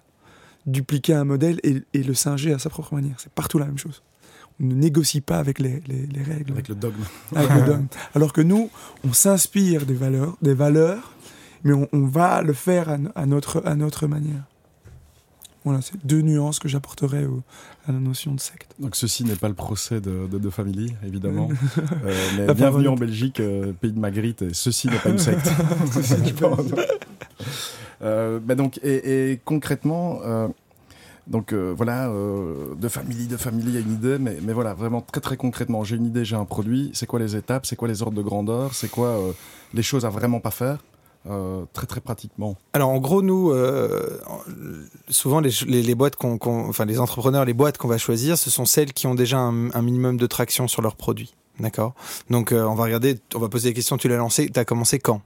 dupliquer 0.64 1.14
un 1.14 1.24
modèle 1.24 1.60
et, 1.62 1.82
le 2.02 2.14
singer 2.14 2.54
à 2.54 2.58
sa 2.58 2.70
propre 2.70 2.94
manière. 2.94 3.16
C'est 3.18 3.32
partout 3.32 3.58
la 3.58 3.66
même 3.66 3.78
chose. 3.78 4.02
On 4.60 4.66
ne 4.66 4.74
négocie 4.74 5.20
pas 5.20 5.38
avec 5.38 5.58
les, 5.58 5.82
les, 5.88 6.22
règles. 6.22 6.52
Avec 6.52 6.68
le 6.68 6.74
dogme. 6.74 7.02
Avec 7.34 7.50
le 7.50 7.62
dogme. 7.66 7.86
Alors 8.14 8.32
que 8.32 8.40
nous, 8.40 8.70
on 9.04 9.12
s'inspire 9.12 9.84
des 9.84 9.94
valeurs, 9.94 10.36
des 10.40 10.54
valeurs 10.54 11.12
mais 11.64 11.72
on, 11.92 12.06
va 12.06 12.42
le 12.42 12.52
faire 12.52 12.88
à, 13.14 13.26
notre, 13.26 13.62
à 13.64 13.74
notre 13.74 14.06
manière. 14.06 14.42
Voilà, 15.64 15.80
c'est 15.80 15.94
deux 16.04 16.22
nuances 16.22 16.58
que 16.58 16.68
j'apporterai 16.68 17.24
à 17.86 17.92
la 17.92 18.00
notion 18.00 18.34
de 18.34 18.40
secte. 18.40 18.74
Donc 18.80 18.96
ceci 18.96 19.24
n'est 19.24 19.36
pas 19.36 19.48
le 19.48 19.54
procès 19.54 20.00
de, 20.00 20.26
de, 20.26 20.50
Family, 20.50 20.92
évidemment. 21.06 21.48
euh, 22.04 22.28
mais 22.36 22.52
bienvenue 22.54 22.88
en 22.88 22.96
Belgique, 22.96 23.38
euh, 23.38 23.72
pays 23.72 23.92
de 23.92 23.98
Magritte, 24.00 24.42
et 24.42 24.54
ceci 24.54 24.88
n'est 24.88 24.98
pas 24.98 25.10
une 25.10 25.18
secte. 25.18 25.48
euh, 28.02 28.40
bah 28.40 28.56
donc, 28.56 28.80
et, 28.82 29.30
et 29.30 29.40
concrètement, 29.44 30.18
euh, 30.24 30.48
donc 31.28 31.52
euh, 31.52 31.72
voilà, 31.76 32.08
de 32.08 32.88
Family, 32.88 33.28
de 33.28 33.36
Family, 33.36 33.68
il 33.68 33.74
y 33.74 33.76
a 33.76 33.80
une 33.80 33.92
idée, 33.92 34.18
mais, 34.18 34.38
mais 34.42 34.52
voilà, 34.52 34.74
vraiment 34.74 35.00
très 35.00 35.20
très 35.20 35.36
concrètement, 35.36 35.84
j'ai 35.84 35.94
une 35.94 36.06
idée, 36.06 36.24
j'ai 36.24 36.34
un 36.34 36.44
produit, 36.44 36.90
c'est 36.92 37.06
quoi 37.06 37.20
les 37.20 37.36
étapes, 37.36 37.66
c'est 37.66 37.76
quoi 37.76 37.86
les 37.86 38.02
ordres 38.02 38.16
de 38.16 38.22
grandeur, 38.22 38.74
c'est 38.74 38.90
quoi 38.90 39.16
les 39.74 39.82
choses 39.84 40.04
à 40.04 40.08
vraiment 40.08 40.40
pas 40.40 40.50
faire? 40.50 40.78
Euh, 41.30 41.66
très 41.72 41.86
très 41.86 42.00
pratiquement. 42.00 42.56
Alors 42.72 42.88
en 42.88 42.98
gros, 42.98 43.22
nous, 43.22 43.52
euh, 43.52 44.20
souvent 45.08 45.40
les, 45.40 45.94
boîtes 45.94 46.16
qu'on, 46.16 46.36
enfin 46.68 46.84
les 46.84 46.98
entrepreneurs, 46.98 47.44
les 47.44 47.54
boîtes 47.54 47.78
qu'on 47.78 47.86
va 47.86 47.98
choisir, 47.98 48.36
ce 48.36 48.50
sont 48.50 48.64
celles 48.64 48.92
qui 48.92 49.06
ont 49.06 49.14
déjà 49.14 49.38
un, 49.38 49.82
minimum 49.82 50.16
de 50.16 50.26
traction 50.26 50.66
sur 50.66 50.82
leurs 50.82 50.96
produits. 50.96 51.34
D'accord? 51.60 51.94
Donc 52.28 52.50
euh, 52.50 52.64
on 52.64 52.74
va 52.74 52.84
regarder, 52.84 53.20
on 53.36 53.38
va 53.38 53.48
poser 53.48 53.68
des 53.68 53.74
questions, 53.74 53.96
tu 53.98 54.08
l'as 54.08 54.16
lancé, 54.16 54.50
tu 54.52 54.58
as 54.58 54.64
commencé 54.64 54.98
quand? 54.98 55.22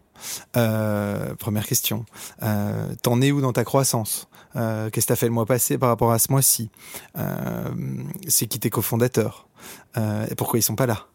Première 0.53 1.67
question. 1.67 2.05
T'en 3.03 3.23
es 3.23 3.33
où 3.33 3.41
dans 3.41 3.55
ta 3.55 3.65
croissance? 3.65 4.29
Qu'est-ce 4.53 4.91
que 4.91 5.01
tu 5.01 5.13
as 5.13 5.17
fait 5.17 5.27
le 5.27 5.33
mois 5.33 5.47
passé 5.47 5.79
par 5.79 5.89
rapport 5.89 6.13
à 6.13 6.19
ce 6.19 6.31
mois-ci? 6.31 6.69
C'est 8.29 8.47
qui 8.47 8.59
tes 8.59 8.71
cofondateurs? 8.71 9.47
Et 9.97 10.35
pourquoi 10.37 10.59
ils 10.59 10.63
sont 10.63 10.77
pas 10.77 10.87
là? 10.87 11.07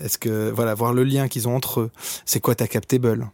Est-ce 0.00 0.16
que, 0.16 0.50
voilà, 0.50 0.74
voir 0.74 0.94
le 0.94 1.04
lien 1.04 1.28
qu'ils 1.28 1.48
ont 1.48 1.56
entre 1.56 1.80
eux. 1.80 1.90
C'est 2.24 2.40
quoi 2.40 2.54
ta 2.54 2.66
captable 2.66 3.30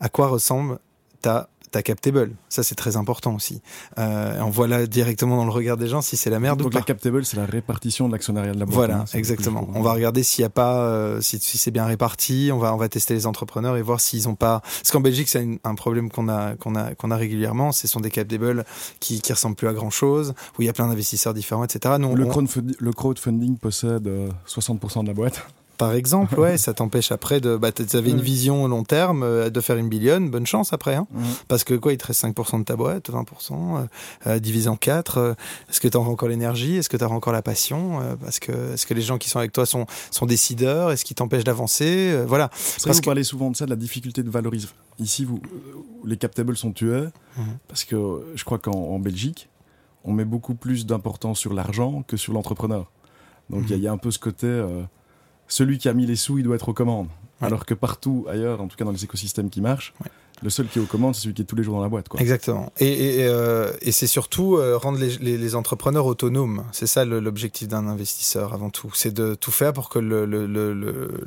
à 0.00 0.08
quoi 0.08 0.28
ressemble 0.28 0.78
ta 1.22 1.48
ta 1.70 1.82
captable. 1.82 2.30
Ça, 2.48 2.62
c'est 2.62 2.76
très 2.76 2.96
important 2.96 3.34
aussi. 3.34 3.60
Euh, 3.98 4.40
on 4.40 4.48
voit 4.48 4.66
là 4.68 4.86
directement 4.86 5.36
dans 5.36 5.44
le 5.44 5.50
regard 5.50 5.76
des 5.76 5.86
gens 5.86 6.00
si 6.00 6.16
c'est 6.16 6.30
la 6.30 6.40
merde 6.40 6.58
Donc 6.60 6.68
ou 6.68 6.70
pas. 6.70 6.78
la 6.78 6.84
captable, 6.86 7.26
c'est 7.26 7.36
la 7.36 7.44
répartition 7.44 8.06
de 8.08 8.12
l'actionnariat 8.12 8.54
de 8.54 8.58
la 8.58 8.64
boîte. 8.64 8.74
Voilà, 8.74 9.00
hein, 9.00 9.04
exactement. 9.12 9.68
On 9.74 9.82
va 9.82 9.92
regarder 9.92 10.22
s'il 10.22 10.40
y 10.40 10.46
a 10.46 10.48
pas, 10.48 10.80
euh, 10.80 11.20
si, 11.20 11.38
si 11.38 11.58
c'est 11.58 11.70
bien 11.70 11.84
réparti. 11.84 12.48
On 12.54 12.56
va, 12.56 12.72
on 12.72 12.78
va 12.78 12.88
tester 12.88 13.12
les 13.12 13.26
entrepreneurs 13.26 13.76
et 13.76 13.82
voir 13.82 14.00
s'ils 14.00 14.30
ont 14.30 14.34
pas. 14.34 14.60
Parce 14.60 14.90
qu'en 14.92 15.00
Belgique, 15.02 15.28
c'est 15.28 15.46
un 15.62 15.74
problème 15.74 16.10
qu'on 16.10 16.30
a, 16.30 16.54
qu'on 16.54 16.74
a, 16.74 16.94
qu'on 16.94 17.10
a 17.10 17.16
régulièrement. 17.16 17.70
Ce 17.70 17.86
sont 17.86 18.00
des 18.00 18.10
captables 18.10 18.64
qui, 18.98 19.20
qui 19.20 19.30
ressemblent 19.34 19.56
plus 19.56 19.68
à 19.68 19.74
grand 19.74 19.90
chose, 19.90 20.32
où 20.58 20.62
il 20.62 20.64
y 20.64 20.68
a 20.70 20.72
plein 20.72 20.88
d'investisseurs 20.88 21.34
différents, 21.34 21.64
etc. 21.64 21.96
Nous, 21.98 22.14
Le, 22.16 22.24
on- 22.24 22.28
crowdfunding, 22.30 22.76
le 22.78 22.92
crowdfunding 22.94 23.58
possède 23.58 24.06
euh, 24.06 24.30
60% 24.48 25.02
de 25.02 25.08
la 25.08 25.12
boîte. 25.12 25.44
Par 25.78 25.92
exemple, 25.94 26.38
ouais, 26.38 26.58
ça 26.58 26.74
t'empêche 26.74 27.10
après 27.12 27.40
de. 27.40 27.56
Bah, 27.56 27.72
tu 27.72 27.82
avais 27.96 28.10
une 28.10 28.16
Ouais. 28.16 28.22
vision 28.22 28.66
long 28.68 28.84
terme 28.84 29.22
euh, 29.22 29.48
de 29.48 29.60
faire 29.60 29.76
une 29.76 29.88
billion. 29.88 30.20
Bonne 30.20 30.46
chance 30.46 30.72
après, 30.72 30.94
hein. 30.96 31.06
Mhm. 31.12 31.24
Parce 31.48 31.64
que 31.64 31.74
quoi, 31.74 31.92
il 31.92 31.98
te 31.98 32.06
reste 32.06 32.22
5% 32.24 32.58
de 32.58 32.64
ta 32.64 32.76
boîte, 32.76 33.10
20%, 33.10 33.78
euh, 33.78 33.86
euh, 34.26 34.38
divisé 34.38 34.68
en 34.68 34.76
4. 34.76 35.36
est-ce 35.70 35.80
que 35.80 35.88
tu 35.88 35.96
as 35.96 36.00
encore 36.00 36.28
l'énergie 36.28 36.76
Est-ce 36.76 36.88
que 36.88 36.96
tu 36.96 37.04
as 37.04 37.08
encore 37.08 37.32
la 37.32 37.42
passion 37.42 38.00
Parce 38.20 38.38
que 38.40 38.74
est-ce 38.74 38.86
que 38.86 38.94
les 38.94 39.02
gens 39.02 39.16
qui 39.18 39.30
sont 39.30 39.38
avec 39.38 39.52
toi 39.52 39.64
sont, 39.64 39.86
sont 40.10 40.26
décideurs 40.26 40.90
Est-ce 40.90 41.04
qu'ils 41.04 41.14
t'empêchent 41.16 41.44
d'avancer 41.44 42.22
Voilà. 42.26 42.50
C'est 42.52 42.80
vrai 42.80 42.84
Parce 42.84 42.96
vous 42.96 43.00
que- 43.00 43.06
parlez 43.06 43.24
souvent 43.24 43.50
de 43.50 43.56
ça, 43.56 43.64
de 43.64 43.70
la 43.70 43.76
difficulté 43.76 44.22
de 44.22 44.30
valoriser. 44.30 44.68
Ici, 44.98 45.24
vous, 45.24 45.40
les 46.04 46.16
captables 46.16 46.56
sont 46.56 46.72
tués 46.72 47.04
Mhm. 47.36 47.44
parce 47.68 47.84
que 47.84 47.96
je 48.34 48.44
crois 48.44 48.58
qu'en 48.58 48.72
en 48.72 48.98
Belgique, 48.98 49.48
on 50.04 50.12
met 50.12 50.24
beaucoup 50.24 50.54
plus 50.54 50.86
d'importance 50.86 51.38
sur 51.38 51.52
l'argent 51.54 52.02
que 52.06 52.16
sur 52.16 52.32
l'entrepreneur. 52.32 52.90
Donc 53.50 53.62
il 53.66 53.70
y 53.70 53.74
a- 53.74 53.76
y, 53.76 53.86
a 53.88 53.92
un 53.92 53.96
peu 53.98 54.10
ce 54.10 54.18
côté, 54.18 54.46
euh, 54.46 54.82
celui 55.48 55.78
qui 55.78 55.88
a 55.88 55.92
mis 55.94 56.06
les 56.06 56.16
sous, 56.16 56.38
il 56.38 56.44
doit 56.44 56.56
être 56.56 56.68
aux 56.68 56.74
commandes. 56.74 57.08
Ouais. 57.40 57.46
Alors 57.46 57.66
que 57.66 57.74
partout 57.74 58.26
ailleurs, 58.28 58.60
en 58.60 58.68
tout 58.68 58.76
cas 58.76 58.84
dans 58.84 58.92
les 58.92 59.04
écosystèmes 59.04 59.48
qui 59.50 59.60
marchent, 59.60 59.94
Ouais. 60.04 60.10
le 60.42 60.50
seul 60.50 60.66
qui 60.66 60.78
est 60.78 60.82
aux 60.82 60.86
commandes, 60.86 61.14
c'est 61.14 61.22
celui 61.22 61.34
qui 61.34 61.42
est 61.42 61.44
tous 61.44 61.54
les 61.56 61.62
jours 61.62 61.76
dans 61.76 61.82
la 61.82 61.88
boîte. 61.88 62.08
Quoi. 62.08 62.20
Exactement. 62.20 62.72
Et, 62.80 63.20
et, 63.20 63.26
euh, 63.26 63.70
et 63.80 63.92
c'est 63.92 64.08
surtout 64.08 64.56
euh, 64.56 64.76
rendre 64.76 64.98
les, 64.98 65.16
les- 65.18 65.38
les 65.38 65.54
entrepreneurs 65.54 66.06
autonomes. 66.06 66.64
C'est 66.72 66.88
ça 66.88 67.04
l'objectif 67.04 67.68
d'un 67.68 67.86
investisseur 67.86 68.54
avant 68.54 68.70
tout. 68.70 68.90
C'est 68.94 69.14
de 69.14 69.34
tout 69.36 69.52
faire 69.52 69.72
pour 69.72 69.88
que 69.88 69.98
le, 70.00 70.26
le, 70.26 70.46
le, 70.46 71.24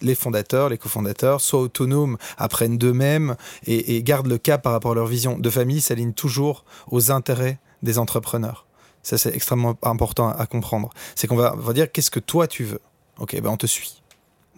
les 0.00 0.14
fondateurs, 0.14 0.68
les 0.68 0.78
cofondateurs 0.78 1.40
soient 1.40 1.60
autonomes, 1.60 2.18
apprennent 2.36 2.78
d'eux-mêmes 2.78 3.34
et, 3.66 4.00
gardent 4.04 4.28
le 4.28 4.38
cap 4.38 4.62
par 4.62 4.72
rapport 4.72 4.92
à 4.92 4.94
leur 4.94 5.06
vision. 5.06 5.38
De 5.38 5.50
famille 5.50 5.80
s'aligne 5.80 6.12
toujours 6.12 6.64
aux 6.90 7.10
intérêts 7.10 7.58
des 7.82 7.98
entrepreneurs. 7.98 8.64
Ça, 9.02 9.18
c'est 9.18 9.34
extrêmement 9.34 9.76
important 9.82 10.28
à, 10.28 10.32
à 10.32 10.46
comprendre. 10.46 10.90
C'est 11.14 11.26
qu'on 11.26 11.36
va, 11.36 11.54
on 11.56 11.60
va 11.60 11.72
dire 11.72 11.90
qu'est-ce 11.90 12.10
que 12.10 12.20
toi 12.20 12.46
tu 12.46 12.64
veux? 12.64 12.80
Ok, 13.18 13.40
ben 13.40 13.50
on 13.50 13.56
te 13.56 13.66
suit. 13.66 14.02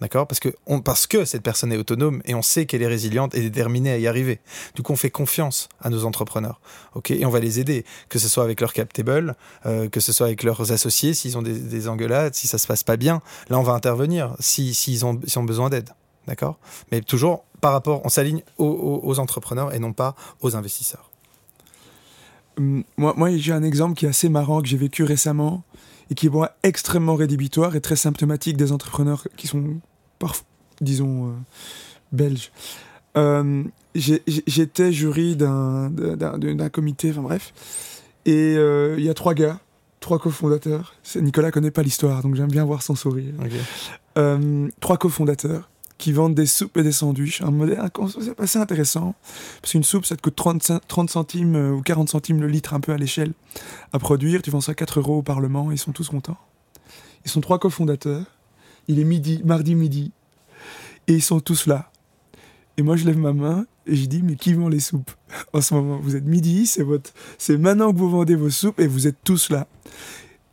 D'accord? 0.01 0.27
Parce 0.27 0.41
que, 0.41 0.49
on, 0.67 0.81
parce 0.81 1.07
que 1.07 1.27
cette 1.27 1.43
personne 1.43 1.73
est 1.73 1.77
autonome 1.77 2.23
et 2.25 2.35
on 2.35 2.41
sait 2.41 2.65
qu'elle 2.65 2.81
est 2.81 2.87
résiliente 2.87 3.35
et 3.35 3.41
déterminée 3.43 3.91
à 3.91 3.99
y 3.99 4.07
arriver. 4.07 4.41
Du 4.75 4.83
coup, 4.83 4.95
on 4.95 4.97
fait 4.97 5.11
confiance 5.11 5.69
à 5.83 5.91
nos 5.91 6.07
entrepreneurs. 6.07 6.59
ok? 6.95 7.11
Et 7.11 7.27
on 7.27 7.31
va 7.31 7.39
les 7.39 7.61
aider, 7.61 7.85
que 8.09 8.19
ce 8.19 8.27
soit 8.27 8.43
avec 8.45 8.63
leur 8.63 8.73
captable, 8.73 9.37
euh, 9.67 9.91
que 9.91 10.01
ce 10.01 10.15
soit 10.15 10.27
avec 10.27 10.43
leurs 10.43 10.73
associés, 10.73 11.13
s'ils 11.13 11.37
ont 11.37 11.43
des, 11.43 11.53
des 11.59 11.87
engueulades, 11.87 12.35
si 12.35 12.49
ça 12.49 12.57
se 12.57 12.67
passe 12.67 12.83
pas 12.83 12.97
bien. 12.97 13.21
Là, 13.51 13.59
on 13.59 13.63
va 13.63 13.73
intervenir 13.75 14.35
si- 14.41 14.73
s'ils 14.73 15.05
ont, 15.05 15.21
s'ils 15.27 15.39
ont 15.39 15.45
besoin 15.45 15.69
d'aide. 15.69 15.91
D'accord? 16.27 16.59
Mais 16.93 17.03
toujours 17.03 17.45
par 17.61 17.73
rapport, 17.73 18.01
on 18.05 18.09
s'aligne 18.09 18.43
aux, 18.57 18.65
aux- 18.67 19.01
aux 19.07 19.19
entrepreneurs 19.19 19.75
et 19.75 19.79
non 19.81 19.93
pas 19.93 20.15
aux 20.41 20.57
investisseurs. 20.57 21.11
Hum, 22.57 22.85
Moi, 22.97 23.13
moi 23.19 23.37
j'ai 23.37 23.53
un 23.53 23.63
exemple 23.63 23.95
qui 23.97 24.07
est 24.07 24.09
assez 24.09 24.29
marrant 24.31 24.63
que 24.63 24.69
j'ai 24.69 24.77
vécu 24.79 25.05
récemment 25.05 25.63
et 26.11 26.15
qui 26.15 26.29
moi 26.29 26.53
extrêmement 26.63 27.15
rédhibitoire 27.15 27.77
et 27.77 27.81
très 27.81 27.97
symptomatique 27.97 28.57
des 28.57 28.73
entrepreneurs 28.73 29.27
qui 29.37 29.47
sont, 29.47 29.79
parf- 30.21 30.43
disons, 30.81 31.29
euh, 31.29 31.33
belges. 32.13 32.51
Euh, 33.17 33.63
J'étais 33.95 34.93
jury 34.93 35.35
d'un- 35.35 35.91
comité, 36.71 37.11
enfin 37.11 37.23
bref, 37.23 37.53
et 38.25 38.55
euh, 38.57 38.95
il 38.99 39.05
y 39.05 39.09
a 39.09 39.15
trois 39.15 39.35
gars, 39.35 39.59
trois 39.99 40.21
cofondateurs. 40.21 40.95
Nicolas 41.17 41.51
connaît 41.51 41.73
pas 41.73 41.83
l'histoire, 41.83 42.23
donc 42.23 42.37
j'aime 42.37 42.51
bien 42.53 42.65
voir 42.65 42.83
son 42.83 42.95
sourire. 42.95 43.35
Trois 44.81 44.97
cofondateurs 44.97 45.69
qui 46.01 46.13
vendent 46.13 46.35
des 46.35 46.47
soupes 46.47 46.77
et 46.79 46.83
des 46.83 46.93
sandwichs. 46.93 47.43
Un 47.43 47.51
modèle 47.51 47.79
assez 48.39 48.59
intéressant. 48.59 49.15
Parce 49.61 49.73
qu'une 49.73 49.85
soupe, 49.85 50.07
ça 50.07 50.17
te 50.17 50.23
coûte 50.23 50.35
30, 50.35 50.73
30 50.89 51.11
centimes 51.11 51.55
euh, 51.55 51.73
ou 51.73 51.83
40 51.83 52.09
centimes 52.09 52.41
le 52.41 52.49
litre, 52.49 52.75
un 52.75 52.81
peu 52.81 52.93
à 52.93 52.97
l'échelle, 52.97 53.35
à 53.93 53.99
produire. 53.99 54.43
Tu 54.43 54.51
vends 54.51 54.63
ça 54.63 54.73
à 54.73 54.75
4 54.75 54.99
euros 54.99 55.19
au 55.19 55.23
Parlement, 55.23 55.71
ils 55.71 55.79
sont 55.79 55.93
tous 55.93 56.09
contents. 56.09 56.39
Ils 57.25 57.31
sont 57.31 57.43
trois 57.43 57.59
cofondateurs. 57.59 58.25
Il 58.89 58.99
est 58.99 59.05
midi, 59.05 59.43
mardi 59.45 59.75
midi. 59.75 60.11
Et 61.07 61.13
ils 61.13 61.23
sont 61.23 61.41
tous 61.41 61.67
là. 61.67 61.93
Et 62.79 62.83
moi, 62.83 62.97
je 62.97 63.05
lève 63.05 63.19
ma 63.19 63.35
main 63.35 63.67
et 63.87 63.95
je 63.95 64.07
dis, 64.07 64.23
mais 64.23 64.37
qui 64.37 64.55
vend 64.55 64.71
les 64.71 64.81
soupes 64.81 65.11
en 65.53 65.61
ce 65.61 65.75
moment? 65.75 66.01
Vous 66.03 66.17
êtes 66.17 66.25
midi, 66.25 66.67
c'est 66.67 66.83
votre, 66.83 67.13
c'est 67.37 67.59
maintenant 67.59 67.93
que 67.93 67.99
vous 67.99 68.09
vendez 68.09 68.37
vos 68.37 68.51
soupes 68.51 68.81
et 68.81 68.87
vous 68.87 69.07
êtes 69.07 69.19
tous 69.23 69.51
là. 69.51 69.67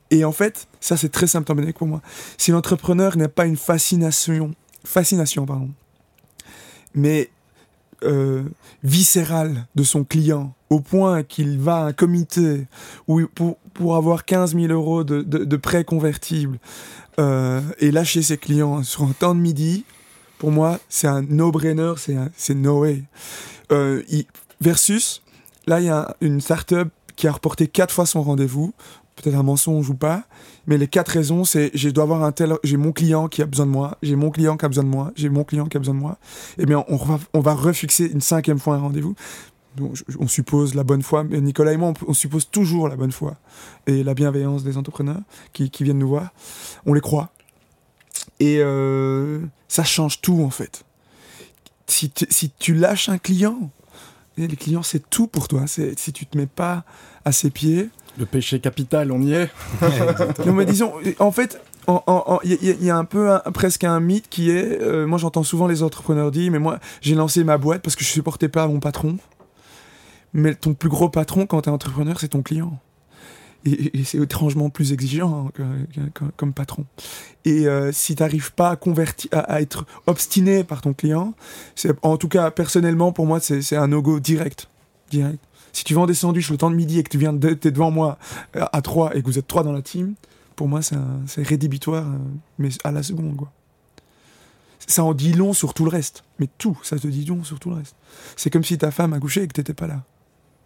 Et 0.09 0.25
en 0.25 0.31
fait, 0.33 0.67
ça 0.81 0.97
c'est 0.97 1.09
très 1.09 1.27
symptomatique 1.27 1.77
pour 1.77 1.87
moi. 1.87 2.01
Si 2.37 2.51
l'entrepreneur 2.51 3.15
n'a 3.15 3.29
pas 3.29 3.45
une 3.45 3.57
fascination, 3.57 4.53
fascination 4.87 5.45
pardon, 5.45 5.69
mais 6.95 7.29
euh, 8.03 8.43
viscérale 8.83 9.67
de 9.75 9.83
son 9.83 10.03
client, 10.03 10.53
au 10.69 10.79
point 10.79 11.23
qu'il 11.23 11.59
va 11.59 11.77
à 11.77 11.85
un 11.85 11.93
comité 11.93 12.67
pour, 13.33 13.57
pour 13.73 13.95
avoir 13.95 14.25
15 14.25 14.55
000 14.55 14.67
euros 14.67 15.03
de, 15.03 15.23
de, 15.23 15.57
prêt 15.57 15.83
convertible 15.83 16.59
euh, 17.19 17.61
et 17.79 17.91
lâcher 17.91 18.21
ses 18.21 18.37
clients 18.37 18.83
sur 18.83 19.03
un 19.03 19.13
temps 19.13 19.33
de 19.33 19.39
midi, 19.39 19.83
pour 20.37 20.51
moi, 20.51 20.79
c'est 20.89 21.07
un 21.07 21.23
no-brainer, 21.23 21.93
c'est 22.35 22.53
no 22.53 22.81
way. 22.81 23.03
Euh, 23.71 24.03
versus, 24.61 25.23
là, 25.65 25.79
il 25.79 25.87
y 25.87 25.89
a 25.89 26.15
une 26.21 26.39
startup 26.39 26.89
qui 27.15 27.27
a 27.27 27.31
reporté 27.31 27.67
quatre 27.67 27.93
fois 27.93 28.05
son 28.05 28.21
rendez-vous, 28.21 28.73
peut-être 29.15 29.35
un 29.35 29.43
mensonge 29.43 29.89
ou 29.89 29.95
pas, 29.95 30.25
mais 30.67 30.77
les 30.77 30.87
quatre 30.87 31.09
raisons, 31.09 31.45
c'est 31.45 31.71
je 31.73 31.89
dois 31.89 32.03
avoir 32.03 32.23
un 32.23 32.33
tel, 32.33 32.53
j'ai 32.63 32.75
mon 32.75 32.91
client 32.91 33.29
qui 33.29 33.41
a 33.41 33.45
besoin 33.45 33.65
de 33.65 33.71
moi, 33.71 33.97
j'ai 34.03 34.17
mon 34.17 34.29
client 34.31 34.57
qui 34.57 34.65
a 34.65 34.67
besoin 34.67 34.83
de 34.83 34.89
moi, 34.89 35.11
j'ai 35.15 35.29
mon 35.29 35.45
client 35.45 35.65
qui 35.65 35.77
a 35.77 35.79
besoin 35.79 35.95
de 35.95 35.99
moi. 35.99 36.17
Eh 36.57 36.65
bien, 36.65 36.83
on 36.89 36.97
va, 36.97 37.19
on 37.33 37.39
va 37.39 37.53
refixer 37.53 38.05
une 38.05 38.21
cinquième 38.21 38.59
fois 38.59 38.75
un 38.75 38.79
rendez-vous. 38.79 39.15
Je- 39.93 40.03
on 40.19 40.27
suppose 40.27 40.75
la 40.75 40.83
bonne 40.83 41.03
foi, 41.03 41.23
mais 41.23 41.39
Nicolas 41.39 41.71
et 41.71 41.77
moi, 41.77 41.93
on, 42.05 42.13
suppose 42.13 42.49
toujours 42.49 42.89
la 42.89 42.95
bonne 42.95 43.11
foi 43.11 43.37
et 43.85 44.03
la 44.03 44.13
bienveillance 44.13 44.63
des 44.63 44.75
entrepreneurs 44.75 45.21
qui, 45.53 45.69
viennent 45.81 45.99
nous 45.99 46.07
voir. 46.09 46.33
On 46.85 46.93
les 46.93 47.01
croit. 47.01 47.31
Et 48.39 48.57
euh, 48.59 49.39
ça 49.67 49.83
change 49.83 50.19
tout, 50.19 50.41
en 50.43 50.49
fait. 50.49 50.83
Si 51.85 52.09
tu, 52.09 52.25
si 52.29 52.49
tu 52.49 52.73
lâches 52.73 53.07
un 53.07 53.19
client, 53.19 53.69
et 54.37 54.47
les 54.47 54.55
clients, 54.55 54.83
c'est 54.83 55.09
tout 55.09 55.27
pour 55.27 55.47
toi. 55.47 55.65
Si 55.67 56.11
tu 56.11 56.25
te 56.25 56.37
mets 56.37 56.47
pas 56.47 56.83
à 57.23 57.31
ses 57.31 57.51
pieds, 57.51 57.89
Le 58.19 58.25
péché 58.25 58.59
capital, 58.59 59.11
on 59.11 59.21
y 59.21 59.33
est. 59.33 59.49
non, 60.45 60.53
mais 60.53 60.65
disons, 60.65 60.93
en 61.19 61.31
fait, 61.31 61.61
il 62.43 62.57
y, 62.61 62.85
y 62.85 62.89
a 62.89 62.97
un 62.97 63.05
peu 63.05 63.31
un- 63.31 63.39
presque 63.53 63.83
un 63.83 63.99
mythe 63.99 64.27
qui 64.29 64.49
est, 64.49 64.81
euh, 64.81 65.05
moi 65.07 65.17
j'entends 65.17 65.43
souvent 65.43 65.67
les 65.67 65.83
entrepreneurs 65.83 66.31
dire, 66.31 66.51
mais 66.51 66.59
moi 66.59 66.79
j'ai 67.01 67.15
lancé 67.15 67.43
ma 67.43 67.57
boîte 67.57 67.81
parce 67.81 67.95
que 67.95 68.03
je 68.03 68.09
supportais 68.09 68.49
pas 68.49 68.67
mon 68.67 68.79
patron. 68.79 69.17
Mais 70.33 70.55
ton 70.55 70.73
plus 70.73 70.89
gros 70.89 71.09
patron 71.09 71.45
quand 71.45 71.61
tu 71.61 71.69
es 71.69 71.71
entrepreneur, 71.71 72.19
c'est 72.19 72.29
ton 72.29 72.41
client. 72.41 72.79
Et, 73.65 74.03
c'est 74.03 74.17
étrangement 74.19 74.69
plus 74.69 74.93
exigeant 74.93 75.49
hein, 75.59 76.09
comme 76.37 76.53
patron. 76.53 76.85
Et 77.43 77.67
euh, 77.67 77.91
si 77.91 78.15
tu 78.15 78.23
n'arrives 78.23 78.53
pas 78.53 78.69
à, 78.71 78.75
convertir, 78.75 79.29
à, 79.33 79.39
à 79.39 79.61
être 79.61 79.85
obstiné 80.05 80.63
par 80.63 80.81
ton 80.81 80.93
client, 80.93 81.33
c'est 81.75 81.91
en 82.01 82.17
tout 82.17 82.29
cas 82.29 82.49
personnellement 82.51 83.11
pour 83.11 83.25
moi 83.25 83.39
c'est 83.39 83.61
c'est 83.61 83.75
un 83.75 83.87
no-go 83.87 84.19
direct. 84.19 84.69
direct. 85.11 85.39
Si 85.73 85.83
tu 85.83 85.93
vends 85.93 86.05
des 86.07 86.13
sandwichs 86.13 86.49
le 86.49 86.57
temps 86.57 86.71
de 86.71 86.75
midi 86.75 86.99
et 86.99 87.03
que 87.03 87.09
tu 87.09 87.17
viens 87.17 87.33
de, 87.33 87.53
t'es 87.53 87.71
devant 87.71 87.91
moi 87.91 88.17
euh, 88.55 88.65
à 88.71 88.81
trois 88.81 89.15
et 89.15 89.21
que 89.21 89.27
vous 89.27 89.37
êtes 89.37 89.47
trois 89.47 89.63
dans 89.63 89.71
la 89.73 89.81
team, 89.81 90.15
pour 90.55 90.67
moi 90.67 90.81
c'est 90.81 90.97
rédhibitoire, 91.43 92.05
euh, 92.07 92.17
mais 92.57 92.69
à 92.83 92.91
la 92.91 93.03
seconde 93.03 93.35
quoi. 93.35 93.51
Ça 94.89 95.03
en 95.03 95.13
dit 95.13 95.33
long 95.33 95.51
sur 95.53 95.73
tout 95.73 95.83
le 95.83 95.89
reste, 95.89 96.23
mais 96.39 96.47
tout, 96.57 96.79
ça 96.83 96.97
te 96.97 97.07
dit 97.07 97.25
long 97.25 97.43
sur 97.43 97.59
tout 97.59 97.69
le 97.69 97.75
reste. 97.75 97.95
C'est 98.37 98.49
comme 98.49 98.63
si 98.63 98.77
ta 98.77 98.89
femme 98.91 99.11
a 99.13 99.19
couché 99.19 99.43
et 99.43 99.47
que 99.47 99.53
t'étais 99.53 99.73
pas 99.73 99.87
là. 99.87 100.03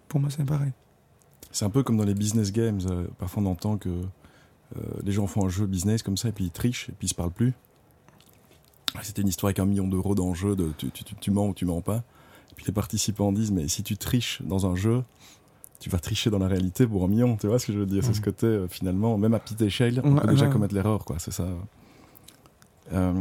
Pour 0.08 0.20
moi 0.20 0.30
c'est 0.30 0.46
pareil. 0.46 0.72
C'est 1.52 1.66
un 1.66 1.70
peu 1.70 1.84
comme 1.84 1.98
dans 1.98 2.06
les 2.06 2.14
business 2.14 2.52
games. 2.52 2.80
euh, 2.90 3.08
parfois, 3.18 3.44
on 3.44 3.48
entend 3.48 3.78
que 3.78 3.90
les 5.04 5.12
gens 5.12 5.28
font 5.28 5.46
un 5.46 5.50
jeu 5.50 5.66
business 5.66 6.02
comme 6.02 6.16
ça 6.16 6.30
et 6.30 6.32
puis 6.32 6.46
ils 6.46 6.52
trichent 6.52 6.88
et 6.88 6.94
puis 6.94 7.08
ils 7.08 7.10
se 7.10 7.14
parlent 7.16 7.32
plus. 7.32 7.54
Ah, 8.96 9.00
C'était 9.04 9.22
une 9.22 9.28
histoire 9.28 9.50
avec 9.50 9.60
un 9.60 9.66
million 9.66 9.86
d'euros 9.86 10.16
d'enjeu 10.16 10.56
de 10.56 10.72
tu, 10.78 10.90
tu, 10.92 11.04
tu- 11.04 11.16
tu 11.16 11.30
mens 11.32 11.48
ou 11.50 11.54
tu 11.54 11.66
mens 11.66 11.82
pas. 11.82 12.04
Puis 12.56 12.66
les 12.68 12.74
participants 12.74 13.32
disent 13.32 13.52
mais 13.52 13.68
si 13.68 13.84
tu 13.84 13.98
triches 13.98 14.42
dans 14.44 14.66
un 14.66 14.76
jeu, 14.76 15.04
tu 15.80 15.90
vas 15.90 16.00
tricher 16.00 16.30
dans 16.30 16.40
la 16.40 16.48
réalité 16.48 16.86
pour 16.86 17.04
un 17.04 17.08
million. 17.08 17.38
Tu 17.38 17.48
vois 17.48 17.58
ce 17.60 17.66
que 17.66 17.74
je 17.74 17.80
veux 17.80 17.86
dire? 17.86 18.04
C'est 18.04 18.14
ce 18.14 18.20
Mhm. 18.20 18.26
côté 18.26 18.46
euh, 18.48 18.68
finalement, 18.68 19.18
même 19.18 19.34
à 19.34 19.40
petite 19.40 19.62
échelle, 19.62 20.02
on 20.04 20.16
peut 20.16 20.28
déjà 20.28 20.48
commettre 20.48 20.74
l'erreur, 20.76 21.06
quoi. 21.06 21.16
C'est 21.20 21.32
ça. 21.32 21.48
Euh, 22.94 23.14